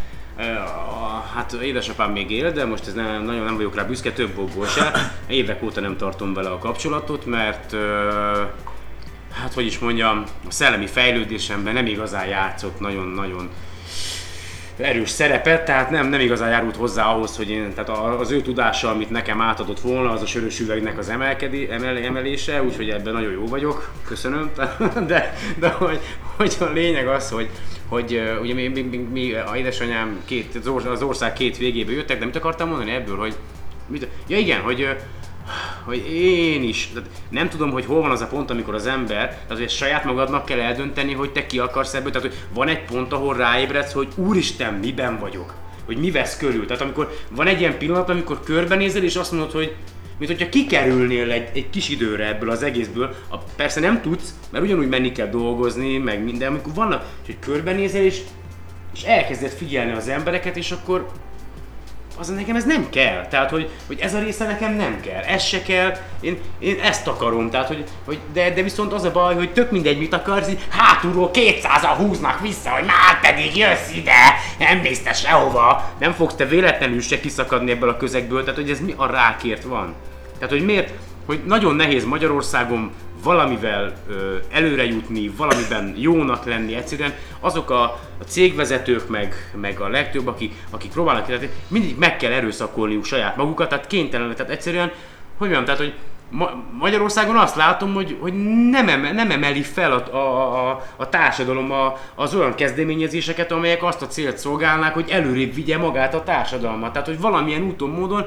[1.35, 4.67] Hát édesapám még él, de most ez nem, nagyon nem vagyok rá büszke, több okból
[4.67, 5.13] se.
[5.27, 7.77] Évek óta nem tartom vele a kapcsolatot, mert
[9.33, 13.49] hát hogy is mondjam, a szellemi fejlődésemben nem igazán játszott nagyon-nagyon
[14.77, 18.91] erős szerepet, tehát nem, nem igazán járult hozzá ahhoz, hogy én, tehát az ő tudása,
[18.91, 23.33] amit nekem átadott volna, az a sörös üvegnek az emelkedi, emel, emelése, úgyhogy ebben nagyon
[23.33, 24.51] jó vagyok, köszönöm,
[25.07, 26.01] de, de hogy,
[26.37, 27.49] hogy a lényeg az, hogy,
[27.89, 31.93] hogy ugye mi, mi, mi, mi a édesanyám két, az or- az ország két végébe
[31.93, 33.35] jöttek, de mit akartam mondani ebből, hogy
[33.87, 34.97] mit, ja igen, hogy
[35.85, 39.39] hogy én is, tehát nem tudom, hogy hol van az a pont, amikor az ember,
[39.49, 42.85] tehát ezt saját magadnak kell eldönteni, hogy te ki akarsz ebből, tehát hogy van egy
[42.85, 45.55] pont, ahol ráébredsz, hogy úristen, miben vagyok,
[45.87, 46.67] hogy mi vesz körül.
[46.67, 49.75] Tehát amikor van egy ilyen pillanat, amikor körbenézel, és azt mondod, hogy
[50.19, 54.65] mint hogyha kikerülnél egy, egy kis időre ebből az egészből, a, persze nem tudsz, mert
[54.65, 58.21] ugyanúgy menni kell dolgozni, meg minden, amikor vannak, és hogy körbenézel, és,
[58.95, 61.11] és elkezded figyelni az embereket, és akkor
[62.19, 63.27] az nekem ez nem kell.
[63.27, 65.23] Tehát, hogy, hogy ez a része nekem nem kell.
[65.23, 67.51] Ez se kell, én, én ezt akarom.
[67.51, 70.67] Tehát, hogy, hogy de, de viszont az a baj, hogy tök mindegy, mit akarsz, így
[70.69, 75.91] hátulról 200 húznak vissza, hogy már pedig jössz ide, nem mész te sehova.
[75.99, 79.63] Nem fogsz te véletlenül se kiszakadni ebből a közegből, tehát hogy ez mi a rákért
[79.63, 79.95] van.
[80.35, 80.93] Tehát, hogy miért,
[81.27, 82.91] hogy nagyon nehéz Magyarországon
[83.23, 87.83] valamivel ö, előre jutni, valamiben jónak lenni, egyszerűen azok a,
[88.21, 93.37] a cégvezetők, meg, meg a legtöbb, akik, akik próbálnak, tehát mindig meg kell erőszakolniuk saját
[93.37, 94.93] magukat, tehát kénytelenek, tehát egyszerűen,
[95.39, 95.95] hogy mondjam, tehát, hogy
[96.35, 98.33] Ma- Magyarországon azt látom, hogy, hogy
[98.71, 103.83] nem, eme, nem emeli fel a, a, a, a társadalom a, az olyan kezdeményezéseket, amelyek
[103.83, 106.93] azt a célt szolgálnák, hogy előrébb vigye magát a társadalmat.
[106.93, 108.27] Tehát, hogy valamilyen úton, módon,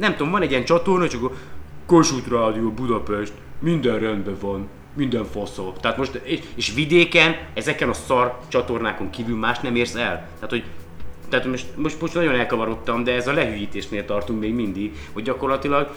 [0.00, 1.30] nem tudom, van egy ilyen csatorna, csak a
[1.86, 5.72] Kossuth Rádió Budapest, minden rendben van, minden faszol.
[5.80, 10.28] Tehát most, és, és vidéken, ezeken a szar csatornákon kívül más nem érsz el.
[10.34, 10.64] Tehát, hogy
[11.28, 15.94] tehát most, most, most nagyon elkavarodtam, de ez a lehűítésnél tartunk még mindig, hogy gyakorlatilag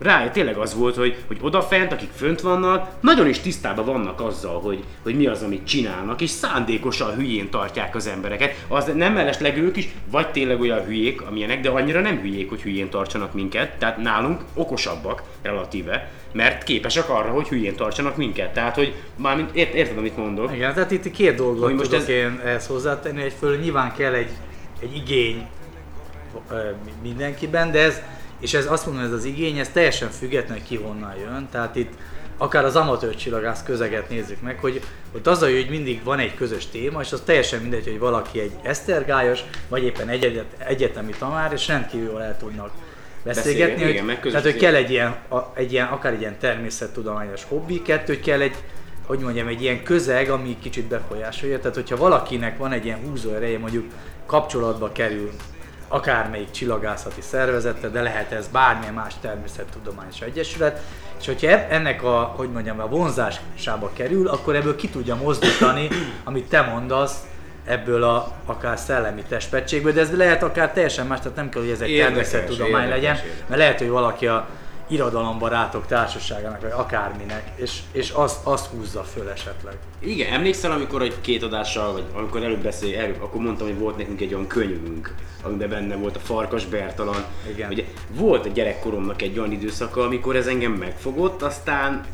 [0.00, 4.60] rá tényleg az volt, hogy, hogy odafent, akik fönt vannak, nagyon is tisztában vannak azzal,
[4.60, 8.64] hogy, hogy mi az, amit csinálnak, és szándékosan hülyén tartják az embereket.
[8.68, 12.62] Az nem mellesleg ők is, vagy tényleg olyan hülyék, amilyenek, de annyira nem hülyék, hogy
[12.62, 18.52] hülyén tartsanak minket, tehát nálunk okosabbak relatíve, mert képesek arra, hogy hülyén tartsanak minket.
[18.52, 20.52] Tehát, hogy mármint ért, érted, amit mondok.
[20.54, 23.22] Igen, tehát itt két dolgot Hogy most tudok ez- én ehhez hozzátenni.
[23.22, 24.30] Egyfelől nyilván kell egy,
[24.82, 25.46] egy igény
[27.02, 28.00] mindenkiben, de ez,
[28.40, 31.48] és ez azt mondom, ez az igény, ez teljesen független, hogy ki honnan jön.
[31.50, 31.92] Tehát itt
[32.36, 34.80] akár az amatőr csillagász közeget nézzük meg, hogy
[35.14, 38.40] ott az a hogy mindig van egy közös téma, és az teljesen mindegy, hogy valaki
[38.40, 42.70] egy esztergályos, vagy éppen egy egyet, egyetemi tanár, és rendkívül jól el tudnak
[43.24, 46.20] beszélgetni, Beszélgetni, hogy, igen, meg tehát hogy kell egy ilyen, a, egy ilyen, akár egy
[46.20, 48.54] ilyen természettudományos hobbi, kettő, hogy kell egy,
[49.06, 51.58] hogy mondjam, egy ilyen közeg, ami kicsit befolyásolja.
[51.58, 53.84] Tehát, hogyha valakinek van egy ilyen húzó ereje, mondjuk
[54.26, 55.30] kapcsolatba kerül
[55.88, 60.82] akármelyik csillagászati szervezettel, de lehet ez bármilyen más természettudományos egyesület,
[61.20, 65.88] és hogyha eb- ennek a, hogy mondjam, a vonzásába kerül, akkor ebből ki tudja mozdítani,
[66.24, 67.16] amit te mondasz,
[67.70, 71.70] ebből a akár szellemi testpegységből, de ez lehet akár teljesen más, tehát nem kell, hogy
[71.70, 73.44] ez egy természettudomány legyen, érdekes.
[73.46, 74.48] mert lehet, hogy valaki a
[74.90, 79.74] irodalombarátok társaságának, vagy akárminek, és, és azt, azt húzza föl esetleg.
[79.98, 83.96] Igen, emlékszel, amikor egy két adással, vagy amikor előbb beszél, előbb, akkor mondtam, hogy volt
[83.96, 87.24] nekünk egy olyan könyvünk, amiben benne volt a Farkas Bertalan.
[87.50, 87.70] Igen.
[87.70, 92.04] Ugye volt a gyerekkoromnak egy olyan időszaka, amikor ez engem megfogott, aztán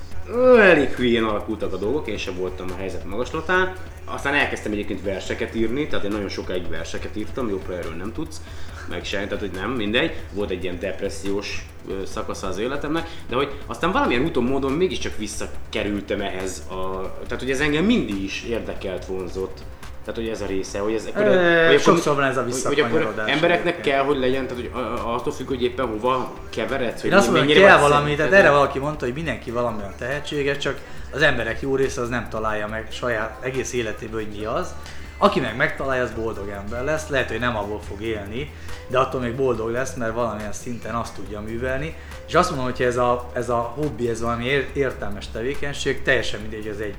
[0.59, 3.73] elég hülyén alakultak a dolgok, én sem voltam a helyzet magaslatán.
[4.09, 8.41] Aztán elkezdtem egyébként verseket írni, tehát én nagyon sokáig verseket írtam, jobbra erről nem tudsz,
[8.89, 10.15] meg se, tehát hogy nem, mindegy.
[10.33, 15.17] Volt egy ilyen depressziós ö, szakasza az életemnek, de hogy aztán valamilyen úton, módon mégiscsak
[15.17, 17.01] visszakerültem ehhez a...
[17.27, 19.59] Tehát hogy ez engem mindig is érdekelt, vonzott.
[20.05, 21.09] Tehát, hogy ez a része, hogy ez...
[21.17, 23.81] Ö, hogy sokszor van ez a hogy, akkor embereknek egyébként.
[23.81, 24.71] kell, hogy legyen, tehát hogy
[25.05, 28.51] attól függ, hogy éppen hova keveredsz, hogy Én azt mondom, hogy kell valami, tehát erre
[28.51, 30.81] valaki mondta, hogy mindenki valamivel tehetséges, csak
[31.13, 34.75] az emberek jó része az nem találja meg saját egész életében, hogy mi az.
[35.19, 38.53] Aki meg megtalálja, az boldog ember lesz, lehet, hogy nem abból fog élni,
[38.89, 41.97] de attól még boldog lesz, mert valamilyen szinten azt tudja művelni.
[42.27, 46.41] És azt mondom, hogy ez a, ez a hobbi, ez valami ér- értelmes tevékenység, teljesen
[46.41, 46.95] mindegy, ez egy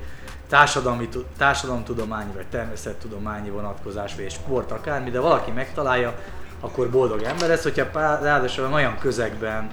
[0.48, 6.14] társadalmi, tu- társadalomtudományi vagy természettudományi vonatkozás, vagy egy sport akármi, de valaki megtalálja,
[6.60, 9.70] akkor boldog ember lesz, hogyha pá- ráadásul olyan közegben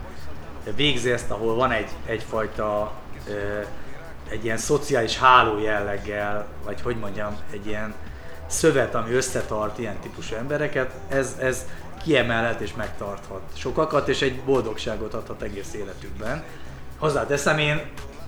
[0.76, 2.92] végzi ezt, ahol van egy, egyfajta
[3.30, 3.34] ö,
[4.30, 7.94] egy ilyen szociális háló jelleggel, vagy hogy mondjam, egy ilyen
[8.48, 11.66] szövet, ami összetart ilyen típusú embereket, ez, ez
[12.04, 16.44] kiemelhet és megtarthat sokakat, és egy boldogságot adhat egész életükben.
[16.98, 17.82] Hozzáteszem, én,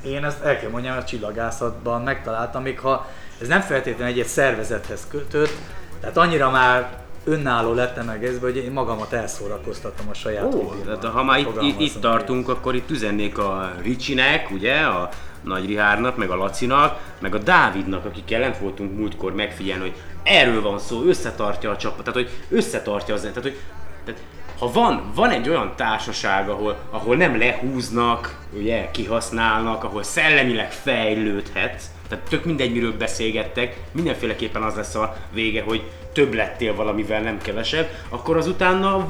[0.05, 3.07] én ezt el kell mondjam, a csillagászatban megtaláltam, még ha
[3.41, 5.53] ez nem feltétlenül egy, egy szervezethez kötött,
[5.99, 11.23] tehát annyira már önálló lettem egészben, hogy én magamat elszórakoztatom a saját Ó, tehát ha
[11.23, 15.09] már itt, itt, tartunk, akkor itt üzennék a Ricsinek, ugye, a
[15.47, 20.61] Nagy Rihárnak, meg a Lacinak, meg a Dávidnak, akik lent voltunk múltkor megfigyelni, hogy erről
[20.61, 23.57] van szó, összetartja a csapat, tehát hogy összetartja az, tehát hogy
[24.05, 24.21] tehát,
[24.59, 31.85] ha van, van egy olyan társaság, ahol, ahol nem lehúznak, ugye, kihasználnak, ahol szellemileg fejlődhetsz,
[32.09, 35.83] tehát tök mindegy, miről beszélgettek, mindenféleképpen az lesz a vége, hogy
[36.13, 39.07] több lettél valamivel, nem kevesebb, akkor az utána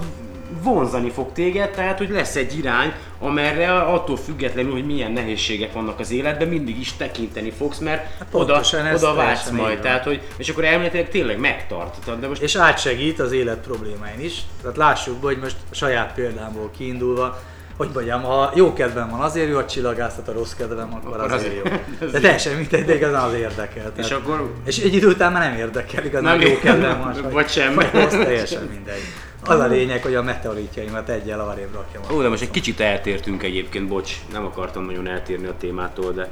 [0.62, 6.00] vonzani fog téged, tehát hogy lesz egy irány, amerre attól függetlenül, hogy milyen nehézségek vannak
[6.00, 10.22] az életben, mindig is tekinteni fogsz, mert oda, Hát ez oda vágysz majd, tehát hogy,
[10.38, 12.20] és akkor elméletileg tényleg megtart.
[12.20, 14.42] De most És átsegít az élet problémáin is.
[14.62, 17.40] Tehát lássuk be, hogy most a saját példámból kiindulva,
[17.78, 21.32] hogy mondjam, ha jó kedvem van azért jó a csillagászat, a rossz kedvem akkor, Akkor
[21.34, 22.08] azért, azért- jó.
[22.08, 23.92] De teljesen mindegy, de igazán az érdekel.
[23.98, 27.14] És Tehát- akkor- és egy idő után már nem érdekel, igazán Nem jó kedvem van.
[27.24, 27.76] vagy- vagy sem.
[27.76, 29.02] Vagy rossz, teljesen mindegy.
[29.48, 32.04] Az a lényeg, hogy a meteoritjaimat egyel arrébb rakjam.
[32.18, 36.28] Ó, de most egy kicsit eltértünk egyébként, bocs, nem akartam nagyon eltérni a témától, de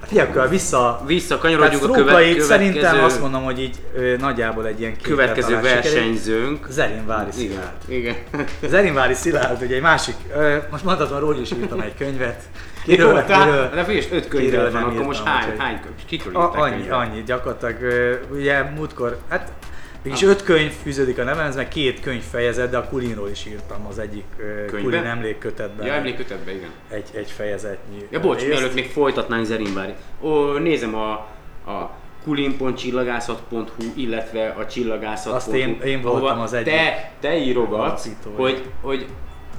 [0.00, 1.02] Hát Figyelj, akkor vissza...
[1.06, 4.96] visszakanyarodjunk a Tehát köve- Strókait következő, szerintem azt mondom, hogy így ö, nagyjából egy ilyen
[5.02, 6.66] következő versenyzőnk.
[6.70, 7.74] Zerinvári Igen, Szilárd.
[7.88, 8.16] igen.
[8.68, 12.42] Zerinvári Szilárd, ugye egy másik, ö, most mondhatom, róla is írtam egy könyvet.
[12.84, 15.94] Kiről, tehát, kiről, de figyelj, öt nem van, akkor most hány, hány könyv?
[16.06, 16.92] Kikről a, annyi, könyvet?
[16.92, 19.52] annyi, gyakorlatilag ö, ugye múltkor, hát
[20.02, 23.86] mégis öt könyv fűződik a nevemhez, meg két könyv fejezet, de a Kulinról is írtam
[23.86, 24.82] az egyik ö, Könyvben?
[24.82, 25.86] Kulin emlékkötetben.
[25.86, 26.70] Ja, emlékkötetben, igen.
[26.90, 28.06] egy, egy fejezetnyi.
[28.10, 28.48] Ja, bocs, részt.
[28.52, 29.92] mielőtt még folytatnánk Zerinvári.
[30.20, 31.10] Ó, nézem a,
[31.70, 31.90] a
[32.24, 35.36] kulin.csillagászat.hu, illetve a csillagászat.hu.
[35.36, 39.06] Azt én- én voltam az egyik Te, te írogatsz, hogy, hogy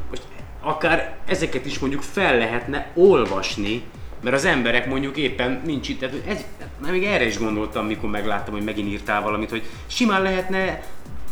[0.09, 0.23] most
[0.61, 3.83] akár ezeket is mondjuk fel lehetne olvasni,
[4.22, 6.45] mert az emberek mondjuk éppen nincs itt, tehát ez,
[6.82, 10.84] már még erre is gondoltam, mikor megláttam, hogy megint írtál valamit, hogy simán lehetne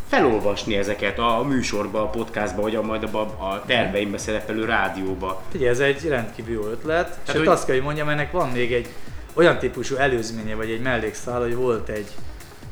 [0.08, 5.42] felolvasni ezeket a műsorba, a podcastba, vagy a, majd abba a terveimbe szerepelő rádióba.
[5.56, 8.50] Ugye ez egy rendkívül jó ötlet, és hogy- hát azt kell, hogy mondjam, ennek van
[8.50, 8.88] még egy
[9.34, 12.08] olyan típusú előzménye, vagy egy mellékszál, hogy volt egy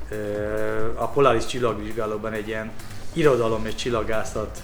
[0.10, 0.16] ö,
[0.96, 2.72] a Polaris csillagvizsgálóban egy ilyen
[3.14, 4.58] irodalom és csillagászat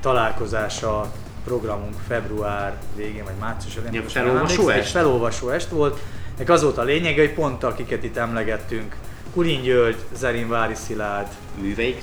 [0.00, 1.12] találkozása
[1.46, 3.34] programunk február végén, vagy
[3.82, 4.90] nem Ilyen pontosan felolvasó egy est?
[4.90, 6.00] felolvasó est volt.
[6.38, 8.96] Nek az volt a lényege, hogy pont akiket itt emlegettünk,
[9.34, 11.28] Kulin György, Zerinvári Szilárd,
[11.60, 12.02] Műveik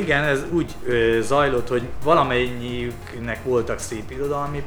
[0.00, 4.62] igen, ez úgy ö, zajlott, hogy valamennyiüknek voltak szép irodalmi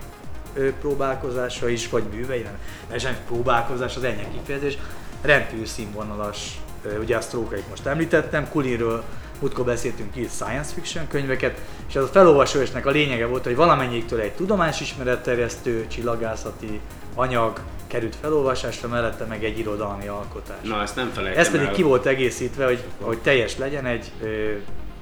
[0.53, 2.41] ö, próbálkozása is, vagy művei,
[2.89, 4.77] nem, sem próbálkozás, az ennyi kifejezés,
[5.21, 9.03] rendkívül színvonalas, ö, ugye a Trókait most említettem, Kulinről
[9.39, 14.19] múltkor beszéltünk írt science fiction könyveket, és ez a felolvasóesnek a lényege volt, hogy valamennyiktől
[14.19, 16.79] egy tudományismeretterjesztő, csillagászati
[17.15, 20.57] anyag került felolvasásra, mellette meg egy irodalmi alkotás.
[20.63, 21.73] Na, ezt nem felejtem Ez pedig el.
[21.73, 24.51] ki volt egészítve, hogy, hogy teljes legyen egy ö,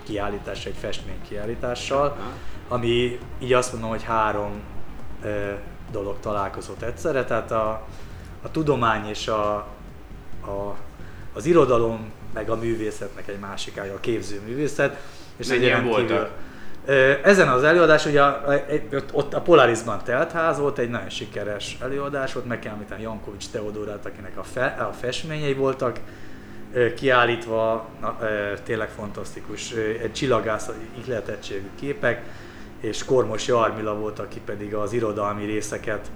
[0.03, 2.17] kiállítás, egy festmény kiállítással,
[2.67, 4.51] ami így azt mondom, hogy három
[5.23, 5.51] ö,
[5.91, 7.87] dolog találkozott egyszerre, tehát a,
[8.41, 9.55] a tudomány és a,
[10.41, 10.75] a,
[11.33, 14.97] az irodalom, meg a művészetnek egy másik ága, a képzőművészet.
[15.37, 16.29] És egy voltak?
[16.85, 18.21] Ö, Ezen az előadás, ugye
[19.13, 24.05] ott- a Polarisban teltház volt, egy nagyon sikeres előadás volt, meg kell említeni Jankovics Teodorát,
[24.05, 25.99] akinek a, fe, a festményei voltak
[26.95, 28.17] kiállítva, na,
[28.63, 29.71] tényleg fantasztikus,
[30.01, 30.69] egy csillagász
[31.05, 32.21] ihletettségű képek,
[32.79, 36.11] és Kormos Jarmila volt, aki pedig az irodalmi részeket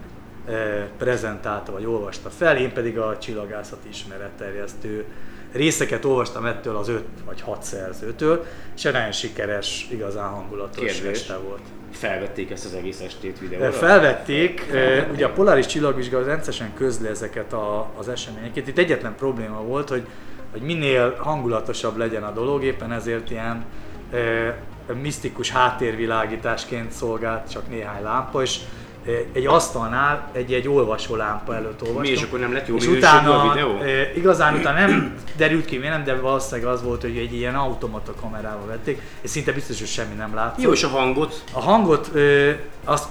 [0.98, 5.06] prezentálta, vagy olvasta fel, én pedig a csillagászat ismeretterjesztő
[5.52, 8.46] részeket olvastam ettől az öt vagy hat szerzőtől,
[8.76, 11.20] és egy nagyon sikeres, igazán hangulatos Kérdés.
[11.20, 11.62] este volt.
[11.92, 13.72] Felvették ezt az egész estét videóra?
[13.72, 18.68] Felvették, ö, ugye a Polaris csillagvizsgáló rendszeresen közli ezeket a, az eseményeket.
[18.68, 20.08] Itt egyetlen probléma volt, hogy
[20.52, 23.66] hogy minél hangulatosabb legyen a dolog, éppen ezért ilyen
[24.12, 24.56] e,
[25.02, 28.60] misztikus háttérvilágításként szolgált csak néhány lámpa, és
[29.34, 32.02] egy asztalnál egy, egy olvasó lámpa előtt olvastam.
[32.02, 33.78] Mi, és akkor nem lett jó és utána, a videó?
[33.78, 38.14] E, igazán utána nem derült ki nem, de valószínűleg az volt, hogy egy ilyen automata
[38.22, 40.64] kamerával vették, és szinte biztos, hogy semmi nem látszott.
[40.64, 41.44] Jó, és a hangot?
[41.54, 42.52] A hangot, ö,
[42.86, 43.08] azt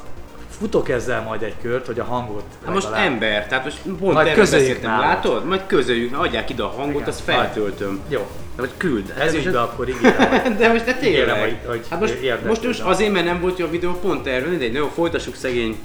[0.58, 4.12] futok ezzel majd egy kört, hogy a hangot Hát most legalább- ember, tehát most pont
[4.12, 5.06] Majd erről beszéltem, nálad.
[5.06, 5.44] látod?
[5.46, 8.00] Majd közöljük, adják ide a hangot, Igen, azt feltöltöm.
[8.08, 9.14] Jó, De vagy küld.
[9.18, 11.40] ez De ügybe most- akkor ígérem, De most de Ígérem, tényleg.
[11.40, 14.48] hogy- hogy hát most, most, most azért, mert nem volt jó a videó, pont erről,
[14.50, 15.76] mindegy, jó, folytassuk szegény,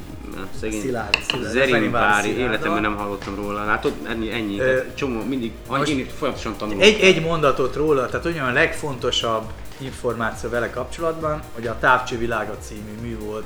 [0.59, 2.31] szegény Szilárd, Szilárd, Vári, Szilárddal.
[2.31, 3.91] életemben nem hallottam róla, látod?
[4.09, 6.81] Ennyi, ennyi, Ö, csomó, mindig, most én folyamatosan tanulok.
[6.81, 9.43] Egy, egy mondatot róla, tehát olyan a legfontosabb
[9.77, 13.45] információ vele kapcsolatban, hogy a Távcsővilága című mű volt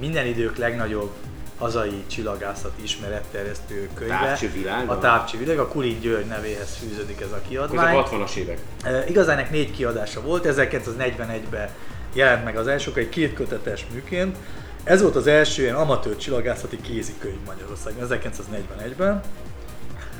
[0.00, 1.10] minden idők legnagyobb
[1.58, 4.14] hazai csillagászati ismeretterjesztő könyve.
[4.14, 4.92] Távcsővilága?
[4.92, 7.96] A Távcsővilág, a Kulin György nevéhez fűződik ez a kiadvány.
[7.96, 8.58] a 60-as évek.
[8.84, 11.68] E, igazán ennek négy kiadása volt, 1941-ben
[12.12, 14.36] jelent meg az első, egy kétkötetes műként.
[14.84, 19.22] Ez volt az első ilyen amatőr csillagászati kézikönyv Magyarországon 1941-ben.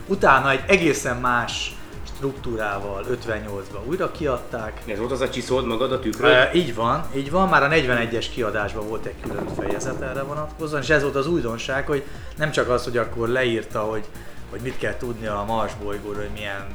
[0.07, 1.78] Utána egy egészen más
[2.19, 4.83] struktúrával 58-ban újra kiadták.
[4.87, 6.31] Ez volt az a csiszold magad a tükröd?
[6.31, 10.83] E, így van, így van, már a 41-es kiadásban volt egy külön fejezet erre vonatkozóan,
[10.83, 12.05] és ez volt az újdonság, hogy
[12.37, 14.05] nem csak az, hogy akkor leírta, hogy,
[14.51, 16.67] hogy mit kell tudni a Mars bolygóról, hogy milyen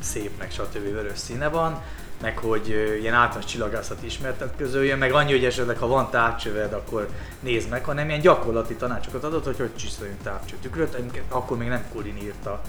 [0.00, 0.92] szép, meg stb.
[0.92, 1.82] vörös színe van,
[2.22, 2.68] meg hogy
[3.00, 7.08] ilyen általános csillagászat ismertet közöljön, meg annyi, hogy esetleg ha van távcsöved, akkor
[7.40, 11.84] nézd meg, hanem ilyen gyakorlati tanácsokat adott, hogy hogy csiszoljon távcsőtükröt, amiket akkor még nem
[11.92, 12.60] Kulin írta,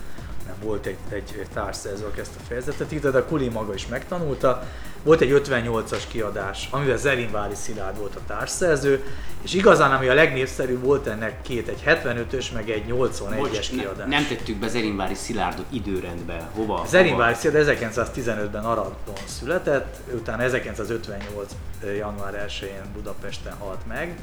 [0.49, 3.87] nem volt egy, egy társszerző, aki ezt a fejezetet írta, de a Kulin maga is
[3.87, 4.63] megtanulta.
[5.03, 9.03] Volt egy 58-as kiadás, amivel Zerinvári Szilárd volt a társszerző,
[9.41, 13.81] és igazán ami a legnépszerűbb volt ennek két, egy 75-ös, meg egy 81-es Bocs, ne,
[13.81, 14.09] kiadás.
[14.09, 16.49] nem tettük be Zerinvári Szilárdot időrendbe.
[16.55, 16.85] Hova?
[16.87, 18.93] Zerinvári Szilárd 1915-ben Aradon
[19.25, 21.51] született, utána 1958.
[21.97, 24.19] január 1-én Budapesten halt meg.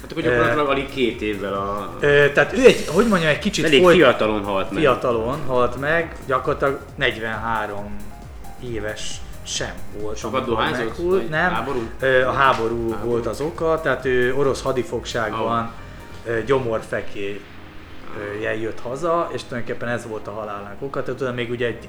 [0.00, 1.90] Hát akkor gyakorlatilag alig két évvel a...
[2.00, 4.78] Ö, Tehát ő egy, hogy mondjam, egy kicsit Elég folyt- fiatalon halt meg.
[4.80, 7.96] fiatalon halt meg, gyakorlatilag 43
[8.72, 9.10] éves
[9.46, 10.16] sem volt.
[10.16, 10.84] Sokat dohányzott?
[10.84, 11.28] meghult.
[11.28, 11.88] Nem, háború?
[12.00, 13.10] Ö, a háború, Háború.
[13.10, 15.70] volt az oka, tehát ő orosz hadifogságban
[16.26, 16.38] oh.
[16.44, 17.40] gyomorfeké
[18.40, 21.02] jel jött haza, és tulajdonképpen ez volt a halálnak oka.
[21.02, 21.88] Tehát utána még ugye egy,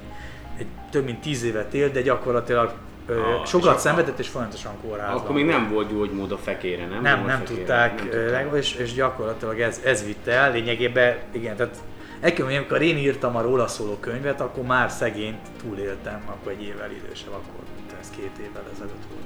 [0.58, 2.74] egy több mint tíz évet élt, de gyakorlatilag
[3.08, 5.18] ö, Ah, és sokat akkor- szenvedett és folyamatosan kórházban.
[5.22, 7.01] Akkor még nem volt gyógymód a fekére, nem?
[7.01, 8.53] Nem, Volt nem fekére, tudták, nem nem tudták.
[8.64, 11.76] És, és gyakorlatilag ez, ez vitte el, lényegében, igen, tehát
[12.22, 16.89] mondjam, amikor én írtam a róla szóló könyvet, akkor már szegényt túléltem, akkor egy évvel
[16.91, 19.24] idősebb, akkor mint ez két évvel ezelőtt volt.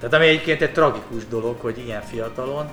[0.00, 2.66] Tehát ami egyébként egy tragikus dolog, hogy ilyen fiatalon.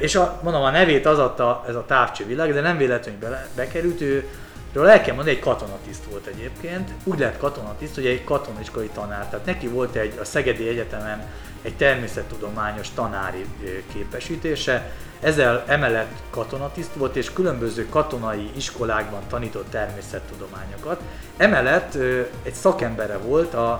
[0.00, 4.00] És a, mondom, a nevét az adta ez a távcsővilág, de nem véletlenül bele, bekerült,
[4.00, 4.28] ő
[4.72, 6.90] Ről el kell mondani, egy katonatiszt volt egyébként.
[7.04, 9.28] Úgy lett katonatiszt, hogy egy katoniskai tanár.
[9.28, 11.26] Tehát neki volt egy a Szegedi Egyetemen
[11.62, 13.44] egy természettudományos tanári
[13.92, 14.92] képesítése.
[15.20, 21.00] Ezzel emellett katonatiszt volt, és különböző katonai iskolákban tanított természettudományokat.
[21.36, 21.94] Emellett
[22.42, 23.70] egy szakembere volt a,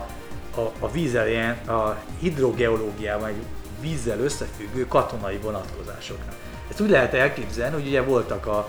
[0.56, 3.44] a, a vízzel, ilyen, a hidrogeológiában, egy
[3.80, 6.34] vízzel összefüggő katonai vonatkozásoknak.
[6.70, 8.68] Ezt úgy lehet elképzelni, hogy ugye voltak a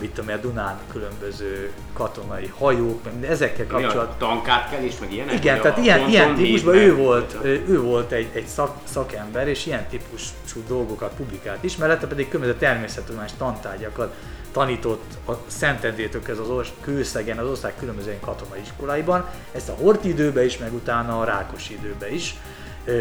[0.00, 4.28] mit tudom, a Dunán különböző katonai hajók, meg ezekkel Mi a kapcsolatban.
[4.28, 5.34] tankátkelés, meg ilyenek?
[5.34, 9.86] Igen, tehát ilyen, ilyen típusban ő volt, ő volt egy, egy szak, szakember, és ilyen
[9.86, 14.14] típusú dolgokat publikált is, mellette pedig különböző természettudományos tantárgyakat
[14.52, 20.44] tanított a Szentendrétől ez az kőszegen, az ország különböző katonai iskoláiban, ezt a Hort időben
[20.44, 22.34] is, meg utána a Rákosi időben is.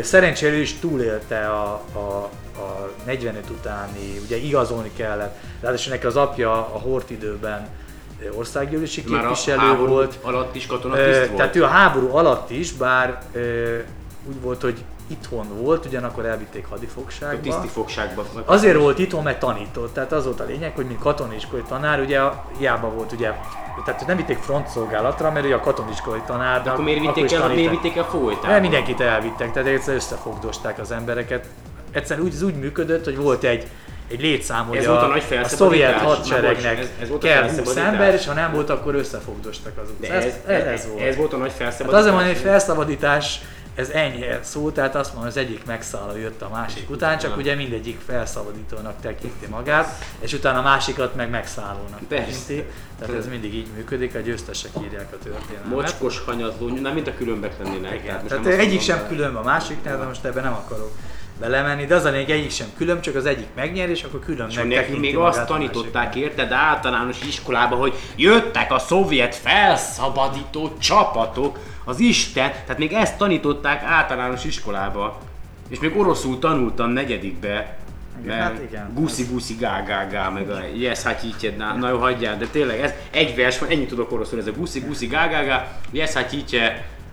[0.02, 2.00] Szerencsére is túlélte a, a,
[2.60, 7.68] a 45 utáni, ugye igazolni kellett, ráadásul neki az apja a Hort időben
[8.38, 10.20] országgyűlési képviselő volt.
[10.22, 11.36] alatt is katonatiszt volt?
[11.36, 13.22] Tehát ő a háború alatt is, bár
[14.30, 17.42] úgy volt, hogy itthon volt, ugyanakkor elvitték a hadifogságba.
[17.42, 18.26] tiszti fogságban.
[18.34, 19.94] vagy- Azért volt itthon, mert tanított.
[19.94, 23.32] Tehát az volt a lényeg, hogy mint katoniskolai tanár, ugye a- hiába volt ugye,
[23.86, 26.64] tehát nem vitték frontszolgálatra, mert ugye a katoniskolai tanár.
[26.64, 28.48] De akkor miért vitték el, miért vitték el folytába?
[28.48, 31.46] Nem mindenkit elvittek, tehát egyszer összefogdosták az embereket.
[31.92, 33.68] Egyszerűen úgy, ez úgy működött, hogy volt egy
[34.12, 37.24] egy létszám, hogy Ez a, volt a nagy a szovjet Na, hadseregnek ez- ez volt
[37.24, 37.94] a kell 20 felszabadítás?
[37.94, 40.16] ember, és ha nem volt, akkor összefogdostak az utcán.
[40.18, 41.02] ez, Ez, ez, ez volt.
[41.08, 42.00] ez volt a nagy Hát felszabadítás.
[42.00, 43.40] azért mondom, hogy felszabadítás,
[43.80, 47.56] ez enyhe szó, tehát azt mondom, az egyik megszálló jött a másik után, csak ugye
[47.56, 52.64] mindegyik felszabadítónak tekinti magát, és utána a másikat meg megszállónak tekinti.
[53.00, 55.70] Tehát ez mindig így működik, a győztesek írják a történelmet.
[55.70, 57.94] Mocskos, hanyatló, nem mint a különbek lennének.
[57.94, 60.92] Igen, tehát nem azt egyik sem különb a másiknál, de most ebben nem akarok
[61.40, 64.50] belemenni, de az a lényeg, egyik sem külön, csak az egyik megnyer, és akkor külön
[64.50, 71.58] És nekünk még azt tanították, érted, általános iskolában, hogy jöttek a szovjet felszabadító csapatok,
[71.90, 75.22] az Isten, tehát még ezt tanították általános iskolába.
[75.70, 77.78] És még oroszul tanultam negyedikbe.
[78.22, 78.92] Igen, mert hát igen.
[78.94, 82.80] Guszi guszi gá gá gá, meg a yes hát így na jó hagyjál, de tényleg
[82.80, 86.14] ez egy vers van, ennyit tudok oroszul, ez a guszi guszi gá gá gá, yes
[86.14, 86.62] hát így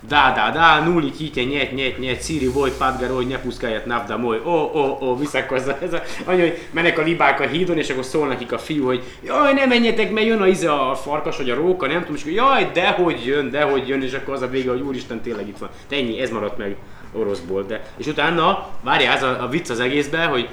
[0.08, 4.40] da da da, nuli hitje, nyet nyet nyet, szíri volt, padgaroj, ne puszkáját, navda moly,
[4.44, 8.04] ó ó ó, visszakozza, ez a, anya, hogy mennek a libák a hídon, és akkor
[8.04, 11.50] szól nekik a fiú, hogy jaj, ne menjetek, mert jön a, ize a farkas, vagy
[11.50, 14.48] a róka, nem tudom, és akkor jaj, dehogy jön, dehogy jön, és akkor az a
[14.48, 15.68] vége, hogy úristen, tényleg itt van.
[15.88, 16.76] De ennyi, ez maradt meg
[17.12, 17.82] oroszból, de.
[17.96, 20.48] És utána, várjál, ez a, a vicc az egészben, hogy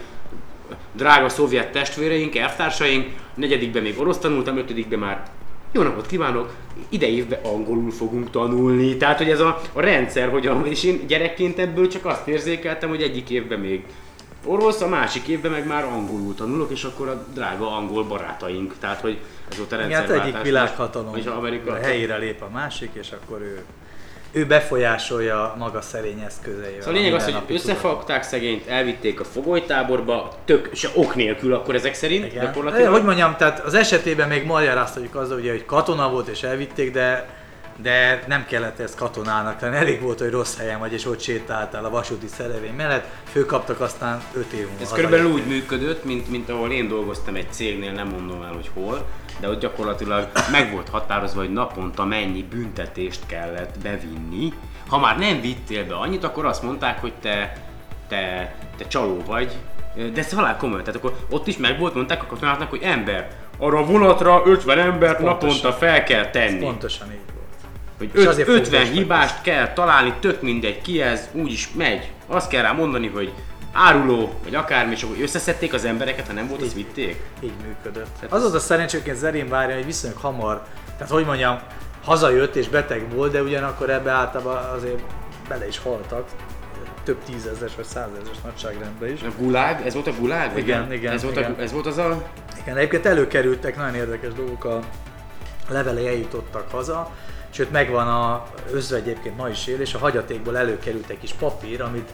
[0.91, 5.24] drága szovjet testvéreink, elvtársaink, negyedikben még orosz tanultam, ötödikben már
[5.74, 6.53] jó napot kívánok,
[6.89, 8.97] ide évben angolul fogunk tanulni.
[8.97, 12.89] Tehát, hogy ez a, a rendszer, hogy a, és én gyerekként ebből csak azt érzékeltem,
[12.89, 13.86] hogy egyik évben még
[14.45, 18.76] orosz, a másik évben meg már angolul tanulok, és akkor a drága angol barátaink.
[18.80, 19.17] Tehát, hogy
[19.49, 20.34] ez volt a Igen, hát rendszerváltás.
[20.34, 21.76] egyik világhatalom És Amerika.
[21.76, 23.63] helyére lép a másik, és akkor ő,
[24.36, 26.82] ő befolyásolja maga szerény eszközeivel.
[26.82, 31.76] Szóval a lényeg az, hogy összefogták szegényt, elvitték a fogolytáborba, tök, se ok nélkül akkor
[31.76, 32.46] ezek szerint, Igen.
[32.46, 32.92] gyakorlatilag.
[32.92, 37.42] Hogy mondjam, tehát az esetében még magyaráztatjuk azzal, ugye, hogy katona volt és elvitték, de
[37.82, 41.86] de nem kellett ez katonának lenni, elég volt, hogy rossz helyen vagy, és ott sétáltál
[41.86, 44.82] a vasúti szerelvény mellett, főkaptak aztán 5 év múlva.
[44.82, 48.70] Ez körülbelül úgy működött, mint, mint ahol én dolgoztam egy cégnél, nem mondom el, hogy
[48.74, 49.06] hol,
[49.40, 54.54] de ott gyakorlatilag meg volt határozva, hogy naponta mennyi büntetést kellett bevinni.
[54.88, 57.54] Ha már nem vittél be annyit, akkor azt mondták, hogy te,
[58.08, 59.52] te, te csaló vagy.
[59.96, 63.28] De ez halál komoly, tehát akkor ott is meg volt, mondták a katonáknak, hogy ember,
[63.58, 65.48] arra a vonatra 50 embert Pontosan.
[65.58, 66.60] naponta fel kell Ez tenni.
[66.60, 67.48] pontosan így volt.
[67.98, 68.98] Hogy És öt, azért 50 foglalkoztak.
[68.98, 72.12] hibást kell találni, tök mindegy ki ez, úgyis megy.
[72.28, 73.32] Azt kell rá mondani, hogy
[73.74, 77.21] áruló, vagy akármi, és akkor összeszedték az embereket, ha nem volt, azt vitték.
[77.39, 78.15] Így működött.
[78.30, 80.63] Az az a szerencséként Zerén várja, hogy viszonylag hamar,
[80.97, 81.59] tehát hogy mondjam,
[82.03, 85.01] hazajött és beteg volt, de ugyanakkor ebbe általában azért
[85.47, 86.28] bele is haltak.
[87.03, 89.21] Több tízezres vagy százezres nagyságrendben is.
[89.21, 90.51] A gulág, ez volt a gulág?
[90.51, 90.91] vagy Igen, nem?
[90.91, 91.55] igen, Ez volt, igen.
[91.57, 92.24] A, ez volt az a...
[92.61, 94.80] Igen, egyébként előkerültek nagyon érdekes dolgok, a
[95.69, 97.11] levelei eljutottak haza,
[97.49, 101.82] sőt megvan a özve egyébként ma is él, és a hagyatékból előkerült egy kis papír,
[101.82, 102.09] amit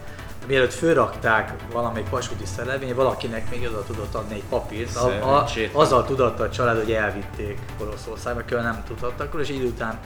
[0.49, 6.05] mielőtt fölrakták valamelyik vasúti szerelvény, valakinek még oda tudott adni egy papírt, a, a, azzal
[6.05, 9.99] tudatta a család, hogy elvitték Oroszországba, külön nem tudhattak, és idő után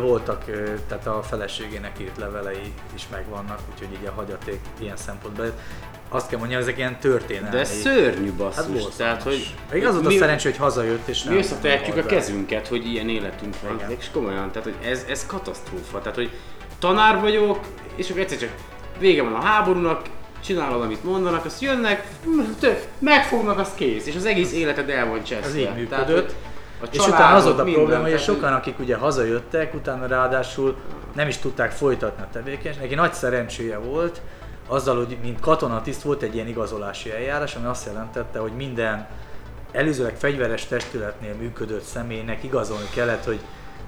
[0.00, 0.44] voltak,
[0.88, 5.52] tehát a feleségének írt levelei is megvannak, úgyhogy így a hagyaték ilyen szempontból.
[6.08, 7.48] Azt kell mondjam, ezek ilyen történelmi.
[7.50, 8.82] De ez szörnyű basszus.
[8.82, 12.06] Hát tehát, hogy Még az volt a szerencsé, hogy hazajött, és nem mi összetehetjük a
[12.06, 13.90] kezünket, hogy ilyen életünk van.
[13.98, 15.98] És komolyan, tehát hogy ez, ez katasztrófa.
[15.98, 16.30] Tehát, hogy
[16.78, 17.58] tanár vagyok,
[17.96, 18.50] és akkor egyszer csak
[18.98, 20.02] vége van a háborúnak,
[20.44, 22.06] csinálod, amit mondanak, azt jönnek,
[22.98, 25.46] megfognak, az kész, és az egész életed el van cseszve.
[25.46, 26.34] Ez így Tehát, működött.
[26.82, 30.76] a És utána az volt a probléma, hogy tehát, sokan, akik ugye hazajöttek, utána ráadásul
[31.14, 32.80] nem is tudták folytatni a tevékenységet.
[32.80, 34.20] Neki nagy szerencséje volt,
[34.66, 39.06] azzal, hogy mint katonatiszt volt egy ilyen igazolási eljárás, ami azt jelentette, hogy minden
[39.72, 43.40] előzőleg fegyveres testületnél működő személynek igazolni kellett, hogy,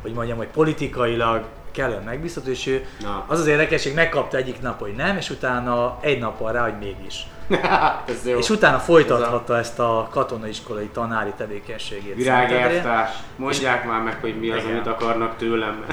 [0.03, 1.45] hogy mondjam, hogy politikailag
[1.75, 3.25] kellően megbízható, és ő Na.
[3.27, 7.27] az az érdekesség, megkapta egyik nap, hogy nem, és utána egy nappal rá, hogy mégis.
[8.09, 8.39] ez jó.
[8.39, 12.14] És utána folytathatta ezt a katonaiskolai tanári tevékenységét.
[12.14, 14.70] Virágelvtárs, mondják már meg, hogy mi az, Igen.
[14.70, 15.85] amit akarnak tőlem.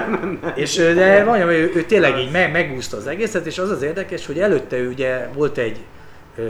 [0.54, 4.26] És de mondjam, ő, ő tényleg így meg, megúszta az egészet, és az az érdekes,
[4.26, 5.78] hogy előtte ő ugye volt egy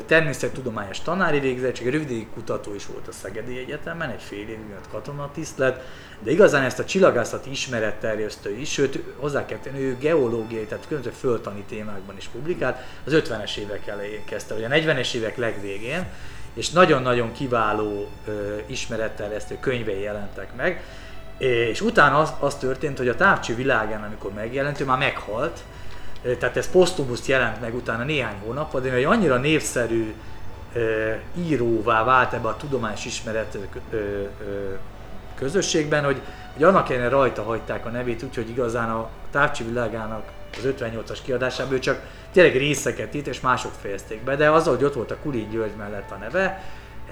[0.07, 4.59] természettudományos tanári végzettség, rövid kutató is volt a Szegedi Egyetemen, egy fél évig
[4.91, 5.85] katonatiszt lett,
[6.21, 11.15] de igazán ezt a csillagászati ismeretterjesztő is, sőt hozzá kell tenni, ő geológiai, tehát különböző
[11.19, 16.07] föltani témákban is publikált, az 50-es évek elején kezdte, vagy a 40-es évek legvégén,
[16.55, 20.85] és nagyon-nagyon kiváló ö, ismeretterjesztő könyvei jelentek meg,
[21.39, 25.61] és utána az, az történt, hogy a távcső világán, amikor megjelent, ő már meghalt,
[26.39, 30.15] tehát ez posztumuszt jelent meg utána néhány hónap, de egy annyira népszerű
[31.35, 33.59] íróvá vált ebbe a tudományos ismeret
[35.35, 36.21] közösségben, hogy,
[36.53, 40.23] hogy annak ellenére rajta hagyták a nevét, úgyhogy igazán a távcső világának
[40.57, 42.01] az 58-as kiadásában csak
[42.33, 45.77] tényleg részeket írt, és mások fejezték be, de azzal, hogy ott volt a Kulin György
[45.77, 46.63] mellett a neve,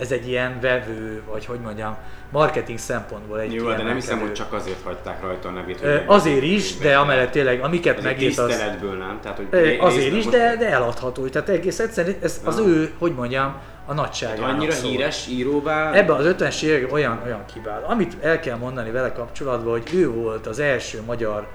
[0.01, 1.97] ez egy ilyen vevő, vagy hogy mondjam,
[2.31, 5.81] marketing szempontból egy Jó, de nem hiszem, kiemelkedő- hogy csak azért hagyták rajta a nevét.
[5.81, 8.47] Hogy Azért is, de amellett tényleg, amiket megírt az...
[8.47, 9.19] tiszteletből, nem?
[9.23, 11.29] Tehát, hogy Azért részben is, de, de eladható.
[11.29, 14.91] Tehát egész egyszerűen ez az ő, hogy mondjam, a nagyságának Annyira szól.
[14.91, 15.93] híres íróvá...
[15.93, 17.85] Ebben az 50-es években olyan, olyan kiváló.
[17.87, 21.47] Amit el kell mondani vele kapcsolatban, hogy ő volt az első magyar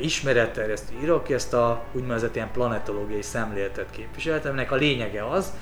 [0.00, 5.52] ismeretterjesztő író, aki ezt a úgynevezett ilyen planetológiai szemléletet képviselte, aminek a lényege az,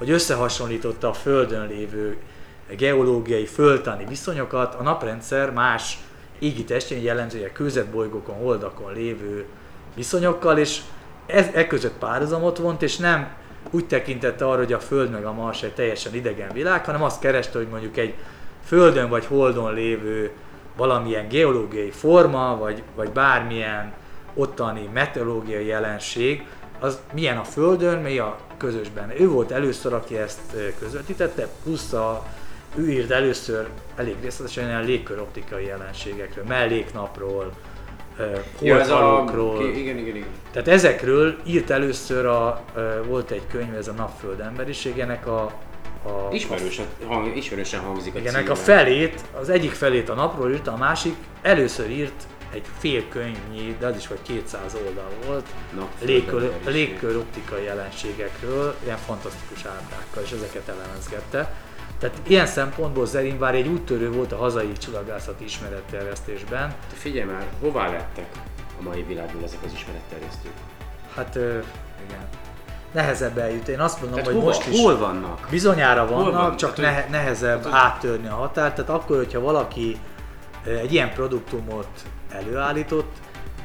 [0.00, 2.16] hogy összehasonlította a Földön lévő
[2.76, 5.98] geológiai, földtani viszonyokat a naprendszer más
[6.38, 9.44] égi testén, jellemzően kőzetbolygókon, holdakon lévő
[9.94, 10.80] viszonyokkal, és
[11.26, 13.28] ez, e között párhuzamot vont, és nem
[13.70, 17.20] úgy tekintette arra, hogy a Föld meg a Mars egy teljesen idegen világ, hanem azt
[17.20, 18.14] kereste, hogy mondjuk egy
[18.64, 20.30] Földön vagy Holdon lévő
[20.76, 23.92] valamilyen geológiai forma, vagy, vagy bármilyen
[24.34, 26.46] ottani meteorológiai jelenség,
[26.78, 29.20] az milyen a Földön, mi a közösben.
[29.20, 30.40] Ő volt először, aki ezt
[30.78, 32.26] közvetítette, plusz a,
[32.74, 37.52] ő írt először elég részletesen ilyen légköroptikai jelenségekről, melléknapról,
[38.60, 38.96] Ja, ez a...
[38.96, 39.68] holdhalókról.
[39.68, 40.28] Igen, igen, igen.
[40.52, 42.64] Tehát ezekről írt először a,
[43.06, 45.42] volt egy könyv, ez a Napföld emberiségének a,
[46.04, 50.72] a Ismerősen, hang, ismerősen hangzik a igen, a felét, az egyik felét a napról írta,
[50.72, 56.10] a másik először írt egy fél könyvnyi, de az is vagy 200 oldal volt, Napföld
[56.64, 61.54] légkör, optikai jelenségekről, ilyen fantasztikus ábrákkal, és ezeket elemezgette.
[61.98, 66.68] Tehát ilyen szempontból Zerinvár egy úttörő volt a hazai csillagászati ismeretterjesztésben.
[66.68, 68.28] Te Figyelj már, hová lettek
[68.78, 70.52] a mai világból ezek az ismeretterjesztők?
[71.14, 71.58] Hát ö,
[72.08, 72.28] igen,
[72.92, 73.72] nehezebb eljutni.
[73.72, 75.46] Én azt mondom, Tehát hogy hova, most is hol vannak?
[75.50, 76.56] bizonyára Hol vannak, van?
[76.56, 78.74] csak Tehát, nehe, nehezebb hogy- áttörni a határt.
[78.74, 79.98] Tehát akkor, hogyha valaki
[80.64, 81.88] egy ilyen produktumot
[82.32, 83.16] előállított,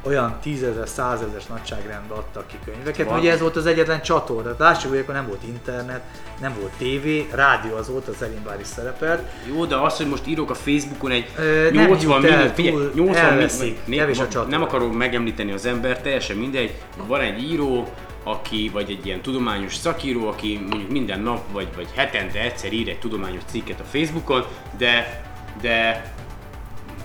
[0.05, 3.19] olyan tízezer, százezer nagyságrendben adtak ki könyveket, Van.
[3.19, 4.55] ugye ez volt az egyetlen csatorna.
[4.57, 6.01] Lássuk, hogy akkor nem volt internet,
[6.41, 9.21] nem volt tévé, rádió az volt, az Elinbár is szerepelt.
[9.47, 12.53] Jó, de az, hogy most írok a Facebookon egy Ö, nem 80 jut el, millió,
[12.53, 16.73] figyelj, túl 80 elveszik, millió, nem, nem akarom megemlíteni az ember, teljesen mindegy,
[17.07, 17.87] van egy író,
[18.23, 22.89] aki, vagy egy ilyen tudományos szakíró, aki mondjuk minden nap, vagy, vagy hetente egyszer ír
[22.89, 24.45] egy tudományos cikket a Facebookon,
[24.77, 25.23] de,
[25.61, 26.13] de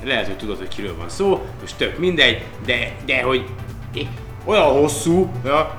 [0.05, 3.45] lehet, hogy tudod, hogy kiről van szó, most tök mindegy, de, de hogy
[4.45, 5.79] olyan hosszú, ja,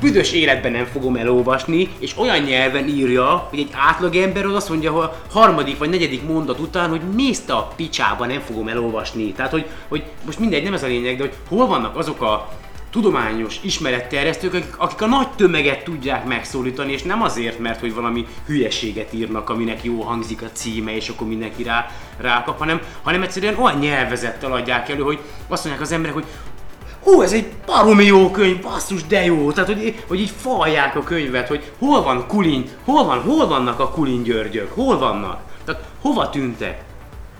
[0.00, 4.92] büdös életben nem fogom elolvasni, és olyan nyelven írja, hogy egy átlagember az azt mondja,
[4.92, 9.32] hogy a harmadik vagy negyedik mondat után, hogy mész te a picsába, nem fogom elolvasni.
[9.32, 12.48] Tehát, hogy, hogy most mindegy, nem ez a lényeg, de hogy hol vannak azok a
[12.90, 18.26] tudományos ismeretterjesztők, akik, akik a nagy tömeget tudják megszólítani, és nem azért, mert hogy valami
[18.46, 23.56] hülyeséget írnak, aminek jó hangzik a címe, és akkor mindenki rá, rákap, hanem, hanem egyszerűen
[23.56, 25.18] olyan nyelvezettel adják elő, hogy
[25.48, 26.26] azt mondják az emberek, hogy
[27.06, 29.52] Ó, ez egy baromi jó könyv, basszus, de jó!
[29.52, 33.80] Tehát, hogy, hogy így falják a könyvet, hogy hol van Kulin, hol van, hol vannak
[33.80, 35.40] a Kulin Györgyök, hol vannak?
[35.64, 36.87] Tehát hova tűntek?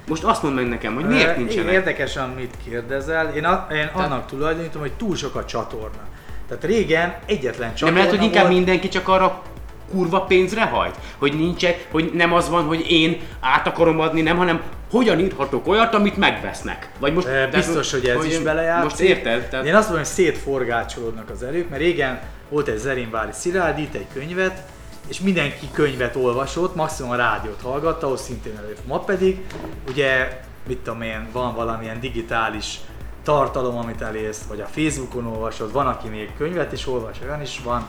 [0.08, 1.72] Most azt mondd meg nekem, hogy miért nincsenek?
[1.72, 3.32] Érdekes, amit kérdezel.
[3.34, 6.06] Én, a, én annak tulajdonítom, hogy túl sok a csatorna.
[6.48, 9.42] Tehát régen egyetlen csatorna Nem lehet, hogy inkább volt, mindenki csak arra
[9.90, 10.94] kurva pénzre hajt?
[11.18, 15.66] Hogy nincsen, hogy nem az van, hogy én át akarom adni, nem, hanem hogyan írhatok
[15.66, 16.90] olyat, amit megvesznek.
[16.98, 18.90] Vagy most, Biztos, hogy ez is belejátszik.
[18.90, 19.48] Most érted?
[19.48, 23.94] Tehát, Én azt mondom, hogy szétforgácsolódnak az erők, mert régen volt egy Zerinvári Szilárd, írt
[23.94, 24.62] egy könyvet,
[25.08, 28.86] és mindenki könyvet olvasott, maximum a rádiót hallgatta, ahhoz szintén előtt.
[28.86, 29.46] Ma pedig,
[29.88, 32.80] ugye, mit tudom én, van valamilyen digitális
[33.22, 37.60] tartalom, amit elérsz, vagy a Facebookon olvasod, van, aki még könyvet is olvas, olyan is
[37.64, 37.86] van,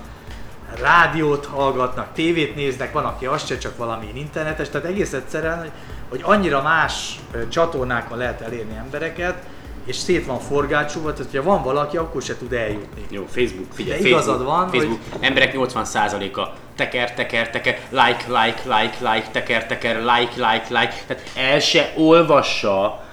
[0.82, 5.72] rádiót hallgatnak, tévét néznek, van, aki azt se, csak valami internetes, tehát egész egyszerűen, hogy,
[6.10, 9.44] hogy annyira más csatornákon lehet elérni embereket,
[9.86, 13.06] és szét van forgácsolva, tehát hogyha van valaki, akkor se tud eljutni.
[13.10, 16.48] Jó, Facebook, figyelj, De Facebook, igazad van, Facebook, emberek 80%-a
[16.80, 21.94] teker, teker, teker, like, like, like, like, teker, teker, like, like, like, tehát el se
[21.98, 23.04] olvassa,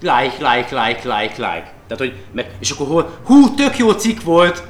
[0.00, 1.66] like, like, like, like, like.
[1.86, 4.62] Tehát, hogy, meg, és akkor hol, hú, tök jó cikk volt,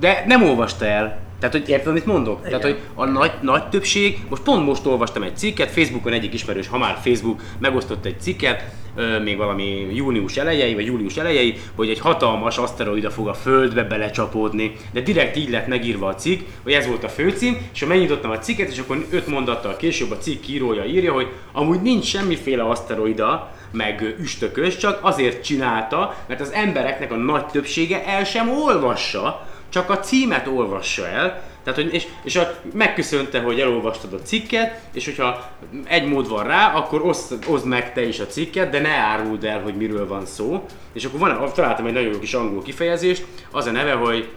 [0.00, 1.18] de nem olvasta el.
[1.40, 2.42] Tehát, hogy érted, amit mondok?
[2.42, 6.68] Tehát, hogy a nagy, nagy többség, most pont most olvastam egy cikket, Facebookon egyik ismerős,
[6.68, 8.64] ha már Facebook megosztott egy cikket,
[8.96, 13.84] ö, még valami június elejei, vagy július elejei, hogy egy hatalmas aszteroida fog a Földbe
[13.84, 14.72] belecsapódni.
[14.92, 18.30] De direkt így lett megírva a cikk, hogy ez volt a főcím, és ha megnyitottam
[18.30, 22.62] a cikket, és akkor öt mondattal később a cikk írója írja, hogy amúgy nincs semmiféle
[22.62, 29.47] aszteroida, meg üstökös, csak azért csinálta, mert az embereknek a nagy többsége el sem olvassa,
[29.68, 34.80] csak a címet olvassa el, tehát, hogy, és, és a, megköszönte, hogy elolvastad a cikket,
[34.92, 35.50] és hogyha
[35.84, 39.44] egy mód van rá, akkor oszd, oszd meg te is a cikket, de ne áruld
[39.44, 40.66] el, hogy miről van szó.
[40.92, 44.28] És akkor van, találtam egy nagyon jó kis angol kifejezést, az a neve, hogy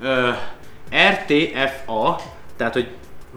[0.00, 0.08] uh,
[1.10, 2.20] RTFA,
[2.56, 2.88] tehát, hogy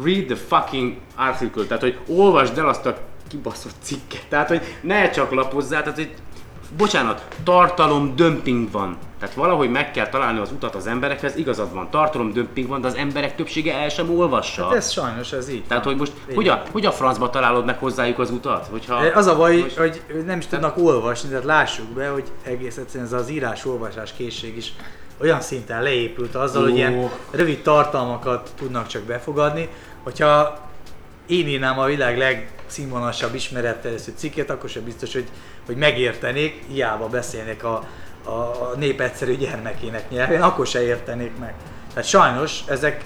[0.04, 5.10] read the fucking article, tehát, hogy olvasd el azt a kibaszott cikket, tehát, hogy ne
[5.10, 6.12] csak lapozzál, tehát, hogy
[6.78, 8.98] bocsánat, tartalom dömping van.
[9.20, 12.88] Tehát valahogy meg kell találni az utat az emberekhez, igazad van, tartalom dömping van, de
[12.88, 14.64] az emberek többsége el sem olvassa.
[14.64, 17.66] Hát ez sajnos, ez így Tehát, hogy most Így hogy a, hogy a francba találod
[17.66, 18.68] meg hozzájuk az utat?
[18.72, 22.78] Hogyha, Az a baj, most- hogy nem is tudnak olvasni, tehát lássuk be, hogy egész
[22.78, 24.74] egyszerűen ez az írás-olvasás készség is
[25.22, 29.70] olyan szinten leépült azzal, hogy ilyen rövid tartalmakat tudnak csak befogadni,
[30.04, 30.60] hogyha
[31.28, 32.18] én írnám a világ
[32.66, 35.28] legszínvonalasabb ismeretterjesztő cikkét, akkor sem biztos, hogy,
[35.66, 37.88] hogy megértenék, hiába beszélnék a,
[38.24, 41.54] a, nép egyszerű gyermekének nyelvén, akkor se értenék meg.
[41.90, 43.06] Tehát sajnos ezek,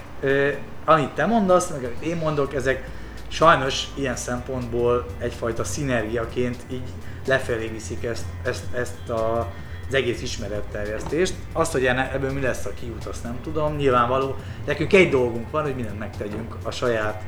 [0.84, 2.88] amit te mondasz, meg amit én mondok, ezek
[3.28, 6.88] sajnos ilyen szempontból egyfajta szinergiaként így
[7.26, 9.52] lefelé viszik ezt, ezt, ezt a,
[9.88, 11.34] az egész ismeretterjesztést.
[11.52, 13.76] Azt, hogy ebből mi lesz a kiút, azt nem tudom.
[13.76, 14.36] Nyilvánvaló,
[14.66, 17.22] nekünk egy dolgunk van, hogy mindent megtegyünk a saját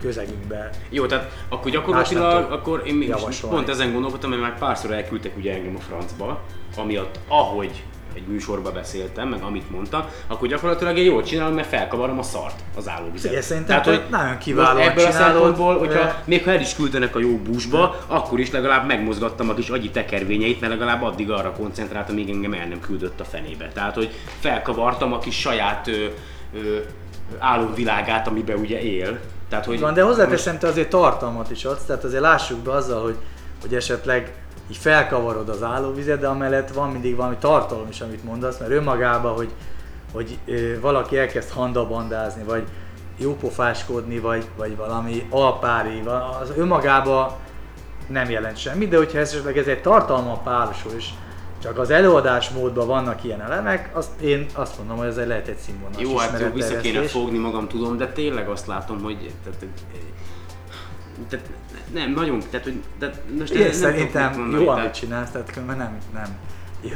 [0.00, 0.70] közegünkbe.
[0.88, 3.56] Jó, tehát akkor gyakorlatilag, akkor én még javasolni.
[3.56, 6.40] pont ezen gondolkodtam, mert már párszor elküldtek ugye engem a francba,
[6.76, 7.82] amiatt ahogy
[8.14, 12.60] egy műsorba beszéltem, meg amit mondtam, akkor gyakorlatilag én jól csinálom, mert felkavarom a szart
[12.76, 13.30] az állóvizet.
[13.30, 17.16] Igen, szerintem te nagyon kiválóan ebből a szempontból, hogyha de- még ha el is küldenek
[17.16, 21.52] a jó buszba, akkor is legalább megmozgattam a kis agyi tekervényeit, mert legalább addig arra
[21.52, 23.68] koncentráltam, míg engem el nem küldött a fenébe.
[23.74, 26.06] Tehát, hogy felkavartam a kis saját ö,
[26.54, 26.78] ö,
[27.38, 29.18] álomvilágát, amiben ugye él.
[29.50, 33.02] Tehát, hogy Van, de hozzáteszem, te azért tartalmat is adsz, tehát azért lássuk be azzal,
[33.02, 33.16] hogy,
[33.60, 34.34] hogy esetleg
[34.70, 39.34] így felkavarod az állóvizet, de amellett van mindig valami tartalom is, amit mondasz, mert önmagában,
[39.34, 39.50] hogy,
[40.12, 40.38] hogy
[40.80, 42.64] valaki elkezd handabandázni, vagy
[43.16, 46.02] jópofáskodni, vagy, vagy valami alpári,
[46.40, 47.30] az önmagában
[48.08, 51.08] nem jelent semmit, de hogyha ez esetleg ez egy tartalma párosul, és
[51.62, 55.48] csak az előadás módban vannak ilyen elemek, azt én azt mondom, hogy ez egy lehet
[55.48, 59.32] egy színvonalas Jó, hát jó, vissza kéne fogni magam, tudom, de tényleg azt látom, hogy
[59.44, 59.64] tehát,
[61.28, 61.50] tehát
[61.92, 65.50] nem, nagyon, tehát, hogy de most Én nem szerintem mondani, jó, tehát- amit csinálsz, tehát
[65.52, 66.38] különben nem, nem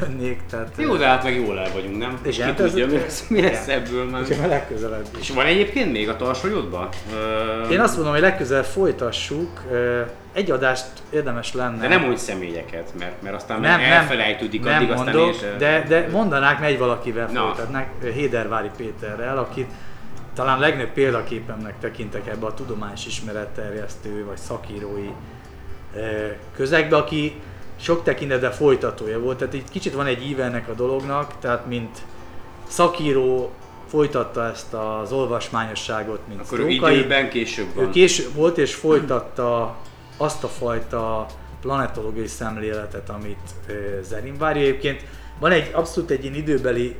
[0.00, 0.68] jönnék, tehát...
[0.76, 2.18] Jó, de hát meg jól el vagyunk, nem?
[2.22, 3.78] És ki ez- tudja, mi lesz, mi lesz igen.
[3.82, 4.20] ebből már.
[4.20, 5.28] Úgyhogy a legközelebb is.
[5.28, 6.88] És van egyébként még a tarsolyodban?
[7.14, 9.62] Ö, Én azt mondom, hogy legközelebb folytassuk,
[10.32, 11.80] egy adást érdemes lenne.
[11.80, 15.40] De nem mondj személyeket, mert, mert aztán nem, nem, elfelejtődik, nem addig aztán mondok, én
[15.40, 17.40] se- de, de mondanák, megy valakivel Na.
[17.40, 19.70] folytatnák, Hédervári Péterrel, akit
[20.34, 25.08] talán legnagyobb példaképemnek tekintek ebbe a tudományos ismeretterjesztő vagy szakírói
[26.56, 27.40] közegbe, aki
[27.84, 31.98] sok tekintetben folytatója volt, tehát így kicsit van egy íve ennek a dolognak, tehát mint
[32.68, 33.50] szakíró
[33.86, 36.98] folytatta ezt az olvasmányosságot, mint Akkor ő Sztrókai.
[36.98, 37.90] időben később Ő van.
[37.90, 39.76] később volt és folytatta
[40.16, 41.26] azt a fajta
[41.60, 43.54] planetológiai szemléletet, amit
[44.02, 44.62] Zerin várja.
[44.62, 45.02] Egyébként
[45.40, 46.96] van egy abszolút egy ilyen időbeli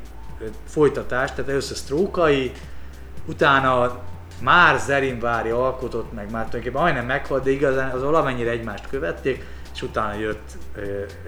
[0.66, 2.53] folytatás, tehát először Sztrókai,
[3.26, 3.99] utána
[4.43, 9.82] már Zerinvári alkotott meg, már tulajdonképpen majdnem meghalt, de igazán az valamennyire egymást követték, és
[9.82, 10.56] utána jött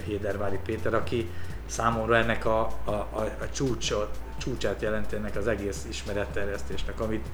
[0.05, 1.29] Hédervári Péter, aki
[1.65, 7.25] számomra ennek a, a, a, a csúcsot, csúcsát jelenti ennek az egész ismeretterjesztésnek, amit,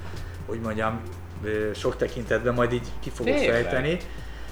[0.46, 1.02] hogy mondjam,
[1.76, 3.62] sok tekintetben majd így ki fogok Tényleg?
[3.62, 3.98] fejteni.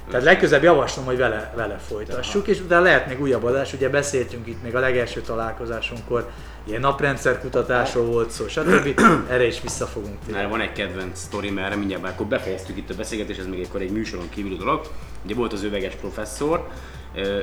[0.09, 4.47] Tehát legközelebb javaslom, hogy vele, vele folytassuk, és utána lehet még újabb adás, ugye beszéltünk
[4.47, 6.30] itt még a legelső találkozásunkkor,
[6.68, 8.99] ilyen naprendszerkutatásról volt szó, stb.
[9.30, 10.49] Erre is vissza fogunk térni.
[10.49, 13.91] Van egy kedvenc sztorim, erre mindjárt akkor befejeztük itt a beszélgetést, ez még akkor egy
[13.91, 14.82] műsoron kívüli dolog.
[15.26, 16.68] Ugye volt az üveges professzor,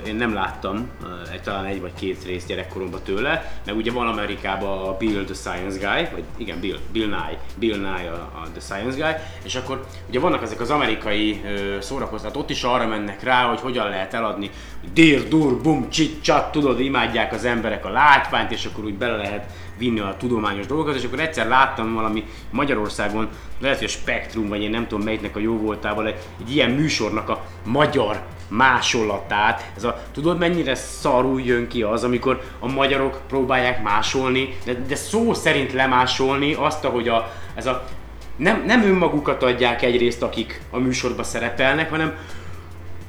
[0.07, 0.91] én nem láttam
[1.33, 5.35] egy, talán egy vagy két rész gyerekkoromban tőle, meg ugye van Amerikában a Bill the
[5.35, 9.13] Science Guy, vagy igen, Bill, Bill Nye, Bill Nye a, a The Science Guy,
[9.43, 13.61] és akkor ugye vannak ezek az amerikai ö, szórakoztató, ott is arra mennek rá, hogy
[13.61, 14.51] hogyan lehet eladni,
[14.93, 19.17] dir, dur, bum, csit, csat, tudod, imádják az emberek a látványt, és akkor úgy bele
[19.17, 23.29] lehet vinni a tudományos dolgokat, és akkor egyszer láttam valami Magyarországon,
[23.61, 26.71] lehet, hogy a Spektrum, vagy én nem tudom melyiknek a jó voltával, egy, egy ilyen
[26.71, 29.71] műsornak a magyar másolatát.
[29.77, 34.95] Ez a, tudod mennyire szarul jön ki az, amikor a magyarok próbálják másolni, de, de
[34.95, 37.85] szó szerint lemásolni azt, ahogy a, ez a
[38.37, 42.17] nem, nem önmagukat adják egyrészt, akik a műsorban szerepelnek, hanem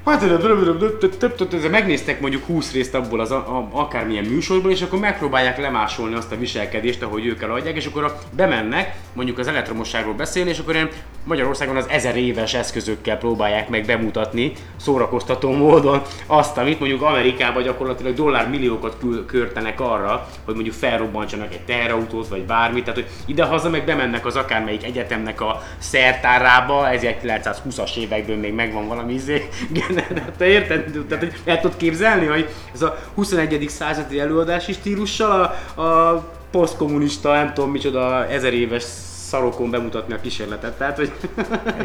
[0.05, 6.15] Hát, megnéztek mondjuk 20 részt abból az a, a, akármilyen műsorból, és akkor megpróbálják lemásolni
[6.15, 10.59] azt a viselkedést, ahogy ők eladják, és akkor a, bemennek, mondjuk az elektromosságról beszélni, és
[10.59, 10.89] akkor ilyen
[11.23, 18.13] Magyarországon az ezer éves eszközökkel próbálják meg bemutatni szórakoztató módon azt, amit mondjuk Amerikában gyakorlatilag
[18.13, 18.95] dollármilliókat
[19.25, 24.35] költenek arra, hogy mondjuk felrobbantsanak egy teherautót, vagy bármit, tehát hogy ide-haza meg bemennek az
[24.35, 29.49] akármelyik egyetemnek a szertárába, 1920-as évekből még megvan valami izé,
[30.37, 31.05] te érted?
[31.07, 33.69] Tehát, hogy el tudod képzelni, hogy ez a 21.
[33.69, 38.83] századi előadási stílussal a, a posztkommunista, nem tudom micsoda, ezer éves
[39.29, 41.11] szarokon bemutatni a kísérletet, tehát hogy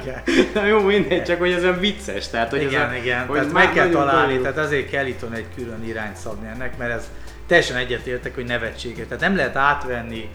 [0.02, 0.22] Igen.
[0.54, 3.36] nem jó mindegy, csak hogy ez olyan vicces, tehát hogy igen, ez a, igen, hogy
[3.38, 4.42] tehát meg kell találni, bonyolult.
[4.42, 7.10] tehát azért kell itt egy külön irányt szabni ennek, mert ez
[7.46, 9.06] teljesen egyetértek, hogy nevetséges.
[9.06, 10.28] Tehát nem lehet átvenni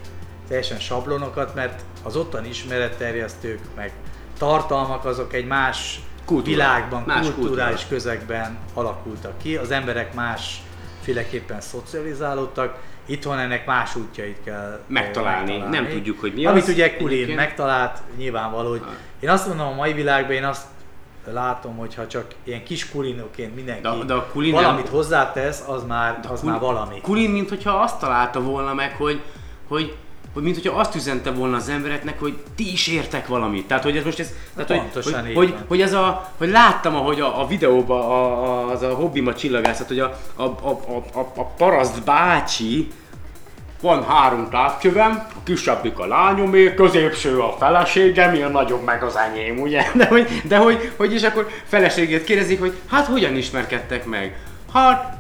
[0.47, 3.91] teljesen sablonokat, mert az ottan ismeretterjesztők, meg
[4.37, 6.49] tartalmak azok egy más Kultúra.
[6.51, 7.95] világban, Más kulturális kultúra.
[7.95, 12.77] közegben alakultak ki, az emberek másféleképpen szocializálódtak,
[13.09, 15.57] itthon ennek más útjait kell ö, Megtalálni.
[15.57, 16.69] Nem tudjuk, hogy mi Amit az.
[16.69, 17.37] ugye Kulin Egyébként.
[17.37, 18.81] megtalált, nyilvánvaló, hogy
[19.19, 20.65] én azt mondom, a mai világban én azt
[21.31, 25.63] látom, hogy ha csak ilyen kis kulinoként mindenki De- de a Kulin nem- valamit hozzátesz,
[25.67, 27.01] az már, az Kulin- már valami.
[27.01, 29.21] Kulin, mint hogyha azt találta volna meg, hogy,
[29.67, 29.95] hogy
[30.33, 33.67] hogy mint hogyha azt üzente volna az embereknek, hogy ti is értek valamit.
[33.67, 35.63] Tehát, hogy ez most ez, tehát, hogy, hogy, hogy, van.
[35.67, 39.87] hogy, ez a, hogy láttam, ahogy a, a videóban a, a, az a hobbima csillagászat,
[39.87, 42.91] hogy a, a, a, a, a, a paraszt bácsi,
[43.81, 49.59] van három távcsövem, a kisebbik a lányomé, középső a feleségem, a nagyobb meg az enyém,
[49.59, 49.83] ugye?
[49.95, 54.35] De hogy, de hogy, hogy és akkor feleségét kérdezik, hogy hát hogyan ismerkedtek meg?
[54.73, 55.17] Hát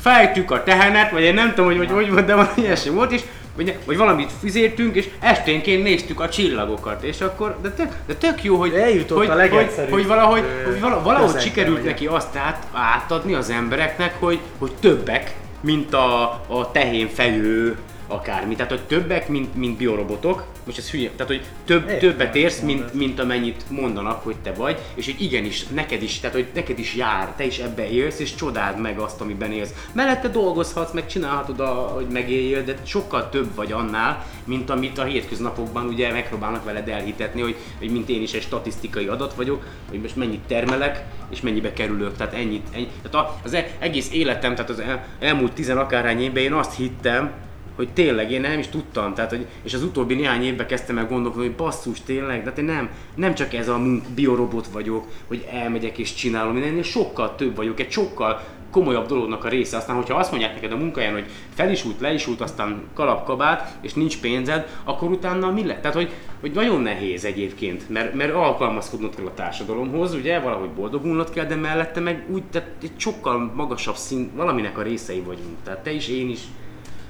[0.00, 3.22] fejtük a tehenet, vagy én nem tudom, hogy hogy, hogy de valami ilyesmi volt, és
[3.64, 8.44] vagy, vagy valamit fizértünk, és esténként néztük a csillagokat, és akkor, de tök, de tök
[8.44, 11.90] jó, hogy, Eljutott hogy, a hogy, hogy valahogy, hogy vala, valahogy sikerült ugye.
[11.90, 17.76] neki azt át, átadni az embereknek, hogy, hogy többek, mint a, a tehén fejő
[18.10, 18.54] akármi.
[18.54, 20.44] Tehát, hogy többek, mint, mint biorobotok.
[20.64, 24.52] Most ez hülye, tehát, hogy több, Értem, többet érsz, mint, mint amennyit mondanak, hogy te
[24.52, 28.18] vagy, és hogy igenis, neked is, tehát, hogy neked is jár, te is ebbe élsz,
[28.18, 29.74] és csodáld meg azt, amiben élsz.
[29.92, 35.04] Mellette dolgozhatsz, meg csinálhatod, a, hogy megéljél, de sokkal több vagy annál, mint amit a
[35.04, 40.00] hétköznapokban ugye megpróbálnak veled elhitetni, hogy, hogy mint én is egy statisztikai adat vagyok, hogy
[40.00, 42.66] most mennyit termelek, és mennyibe kerülök, tehát ennyit.
[42.72, 42.88] ennyi.
[43.10, 47.32] Tehát az e- egész életem, tehát az el, elmúlt tizen akárhány évben én azt hittem,
[47.80, 51.06] hogy tényleg én nem is tudtam, tehát, hogy, és az utóbbi néhány évben kezdtem el
[51.06, 55.06] gondolkodni, hogy basszus, tényleg, de hát én nem, nem csak ez a munk, biorobot vagyok,
[55.26, 59.76] hogy elmegyek és csinálom, én ennél sokkal több vagyok, egy sokkal komolyabb dolognak a része.
[59.76, 62.82] Aztán, hogyha azt mondják neked a munkahelyen, hogy fel is út, le is út, aztán
[62.94, 65.80] kalapkabát, és nincs pénzed, akkor utána mi lett?
[65.80, 66.10] Tehát, hogy,
[66.40, 71.54] hogy nagyon nehéz egyébként, mert, mert alkalmazkodnod kell a társadalomhoz, ugye, valahogy boldogulnod kell, de
[71.54, 75.56] mellette meg úgy, tehát egy sokkal magasabb szint, valaminek a részei vagyunk.
[75.64, 76.40] Tehát te is, én is.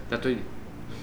[0.09, 0.39] Tehát, hogy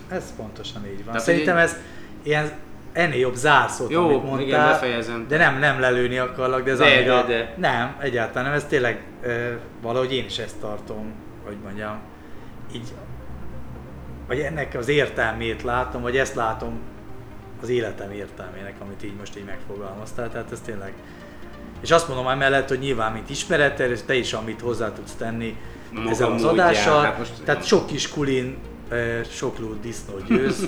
[0.10, 1.06] Ez pontosan így van.
[1.06, 1.76] Tehát, Szerintem ez
[2.24, 2.52] ilyen
[2.94, 4.42] ennél jobb zárszót, Jó, amit mondtál.
[4.48, 5.26] igen, befejezem.
[5.28, 7.22] De nem, nem lelőni akarlak, de ez De, annyira...
[7.24, 7.54] de, de.
[7.58, 9.52] Nem, egyáltalán nem, ez tényleg ö,
[9.82, 11.14] valahogy én is ezt tartom,
[11.46, 12.00] hogy mondjam,
[12.76, 12.88] így,
[14.28, 16.80] vagy ennek az értelmét látom, vagy ezt látom
[17.62, 20.94] az életem értelmének, amit így most így megfogalmaztál, tehát ez tényleg...
[21.82, 25.58] És azt mondom emellett, hogy nyilván, mint ismeretterjesztő, te is, amit hozzá tudsz tenni
[25.92, 28.58] Maga ezzel az adással, hát most- tehát sok kis kulin,
[28.90, 30.68] ö, sok lúd disznó győz,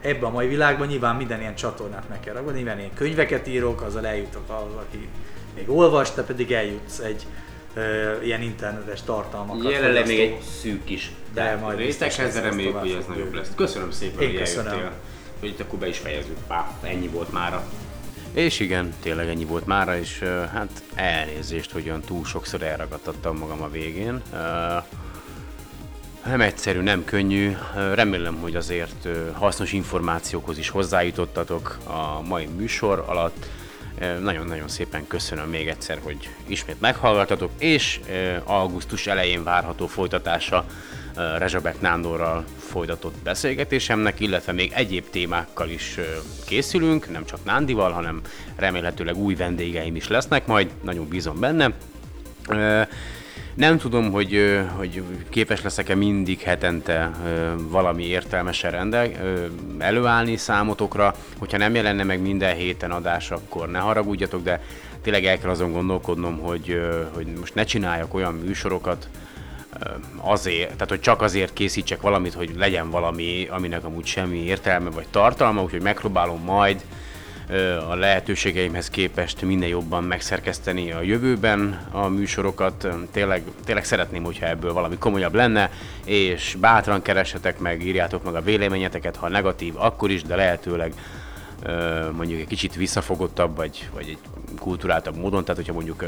[0.00, 3.82] ebben a mai világban nyilván minden ilyen csatornát meg kell ragadni, nyilván én könyveket írok,
[3.82, 5.08] azzal eljutok az, aki
[5.54, 7.26] még olvas, te pedig eljutsz egy
[7.74, 9.70] ö, ilyen internetes tartalmakat.
[9.72, 13.50] Jelenleg még egy szűk kis De majd részekhez, de reméljük, hogy ez nagyobb lesz.
[13.54, 14.72] Köszönöm szépen, Én hogy köszönöm.
[14.72, 14.92] eljöttél.
[15.40, 16.36] Hogy itt akkor be is fejezzük.
[16.46, 17.64] Pá, ennyi volt mára.
[18.32, 20.18] És igen, tényleg ennyi volt mára, és
[20.52, 24.22] hát elnézést, hogy olyan túl sokszor elragadtattam magam a végén.
[24.32, 24.38] Uh,
[26.24, 27.56] nem egyszerű, nem könnyű.
[27.94, 33.46] Remélem, hogy azért hasznos információkhoz is hozzájutottatok a mai műsor alatt.
[34.20, 38.00] Nagyon-nagyon szépen köszönöm még egyszer, hogy ismét meghallgatatok, és
[38.44, 40.64] augusztus elején várható folytatása
[41.38, 45.98] Rezsabek Nándorral folytatott beszélgetésemnek, illetve még egyéb témákkal is
[46.46, 48.20] készülünk, nem csak Nándival, hanem
[48.56, 51.72] remélhetőleg új vendégeim is lesznek majd, nagyon bízom benne.
[53.58, 57.10] Nem tudom, hogy, hogy képes leszek-e mindig hetente
[57.56, 59.10] valami értelmesen rendel,
[59.78, 61.14] előállni számotokra.
[61.38, 64.62] Hogyha nem jelenne meg minden héten adás, akkor ne haragudjatok, de
[65.02, 66.80] tényleg el kell azon gondolkodnom, hogy,
[67.14, 69.08] hogy most ne csináljak olyan műsorokat,
[70.16, 75.06] azért, tehát hogy csak azért készítsek valamit, hogy legyen valami, aminek amúgy semmi értelme vagy
[75.10, 76.84] tartalma, úgyhogy megpróbálom majd
[77.88, 82.88] a lehetőségeimhez képest minél jobban megszerkeszteni a jövőben a műsorokat.
[83.12, 85.70] Tényleg, tényleg szeretném, hogyha ebből valami komolyabb lenne,
[86.04, 90.92] és bátran keressetek meg, írjátok meg a véleményeteket, ha negatív, akkor is, de lehetőleg
[92.12, 94.18] mondjuk egy kicsit visszafogottabb, vagy, vagy egy
[94.58, 96.04] kulturáltabb módon, tehát hogyha mondjuk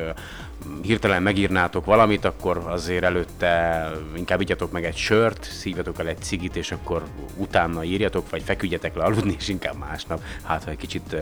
[0.82, 6.56] hirtelen megírnátok valamit, akkor azért előtte inkább igyatok meg egy sört, szívjatok el egy cigit,
[6.56, 7.02] és akkor
[7.36, 11.16] utána írjatok, vagy feküdjetek le aludni, és inkább másnap, hát ha egy kicsit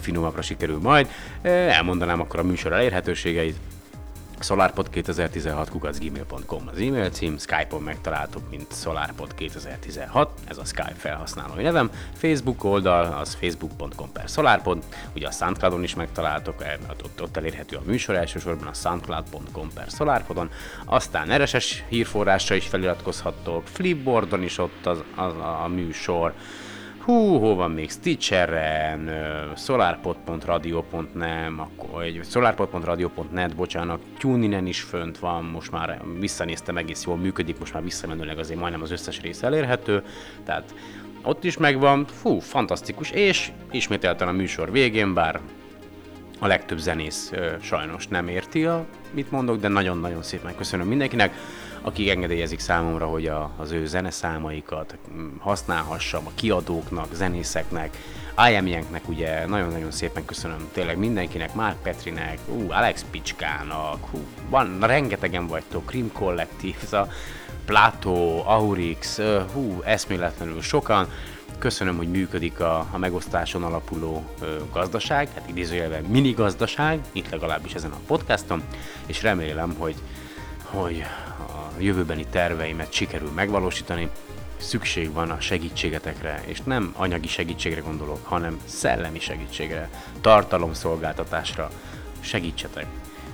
[0.00, 1.08] finomabbra sikerül majd.
[1.42, 3.56] Elmondanám akkor a műsor elérhetőségeit.
[4.40, 12.64] Solarpod2016 kukacgmail.com az e-mail cím, Skype-on megtaláltok, mint solarpod2016, ez a Skype felhasználói nevem, Facebook
[12.64, 14.82] oldal, az facebook.com per solarpod,
[15.14, 16.74] ugye a Soundcloudon is megtaláltok, eh,
[17.04, 20.50] ott, ott elérhető a műsor elsősorban a soundcloud.com per solarpodon,
[20.84, 26.34] aztán RSS hírforrásra is feliratkozhattok, Flipboardon is ott az, az a, a műsor,
[27.08, 27.90] hú, hol van még?
[27.90, 29.10] Stitcheren,
[29.56, 31.52] solarpod.radio.net,
[31.92, 37.82] vagy solarpod.radio.net, bocsánat, TuneIn-en is fönt van, most már visszanéztem, egész jól működik, most már
[37.82, 40.02] visszamenőleg azért majdnem az összes rész elérhető,
[40.44, 40.74] tehát
[41.22, 45.40] ott is megvan, fú, fantasztikus, és ismételten a műsor végén, bár
[46.38, 51.32] a legtöbb zenész ö, sajnos nem érti a, mit mondok, de nagyon-nagyon szépen köszönöm mindenkinek
[51.82, 54.96] akik engedélyezik számomra, hogy a, az ő zeneszámaikat
[55.38, 57.96] használhassam a kiadóknak, zenészeknek,
[58.50, 64.18] IMJ-nek ugye nagyon-nagyon szépen köszönöm tényleg mindenkinek, Mark Petrinek, ú, Alex Picskának, hú,
[64.48, 67.06] van, rengetegen vagytok, Krim Kollektív, a
[67.64, 69.20] Plato, Aurix,
[69.52, 71.08] hú, eszméletlenül sokan,
[71.58, 77.74] köszönöm, hogy működik a, a megosztáson alapuló ö, gazdaság, hát idézőjelben mini gazdaság, itt legalábbis
[77.74, 78.62] ezen a podcaston,
[79.06, 79.94] és remélem, hogy,
[80.64, 81.04] hogy
[81.80, 84.08] jövőbeni terveimet sikerül megvalósítani,
[84.56, 91.70] szükség van a segítségetekre, és nem anyagi segítségre gondolok, hanem szellemi segítségre, tartalomszolgáltatásra.
[92.20, 92.86] Segítsetek!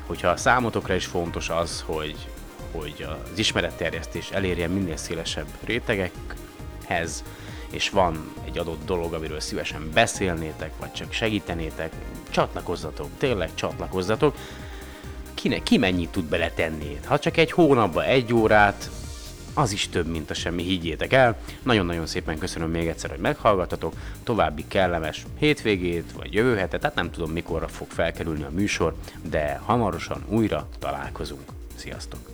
[0.07, 2.17] Hogyha a számotokra is fontos az, hogy,
[2.73, 7.25] hogy az ismeretterjesztés elérjen minél szélesebb rétegekhez,
[7.71, 11.93] és van egy adott dolog, amiről szívesen beszélnétek, vagy csak segítenétek,
[12.31, 14.37] csatlakozzatok, tényleg csatlakozzatok,
[15.45, 16.99] kinek, ki mennyit tud beletenni.
[17.05, 18.91] Ha csak egy hónapba egy órát,
[19.55, 21.37] az is több, mint a semmi, higgyétek el.
[21.63, 23.95] Nagyon-nagyon szépen köszönöm még egyszer, hogy meghallgatatok.
[24.23, 28.95] További kellemes hétvégét, vagy jövő hetet, tehát nem tudom mikorra fog felkerülni a műsor,
[29.31, 31.49] de hamarosan újra találkozunk.
[31.75, 32.34] Sziasztok!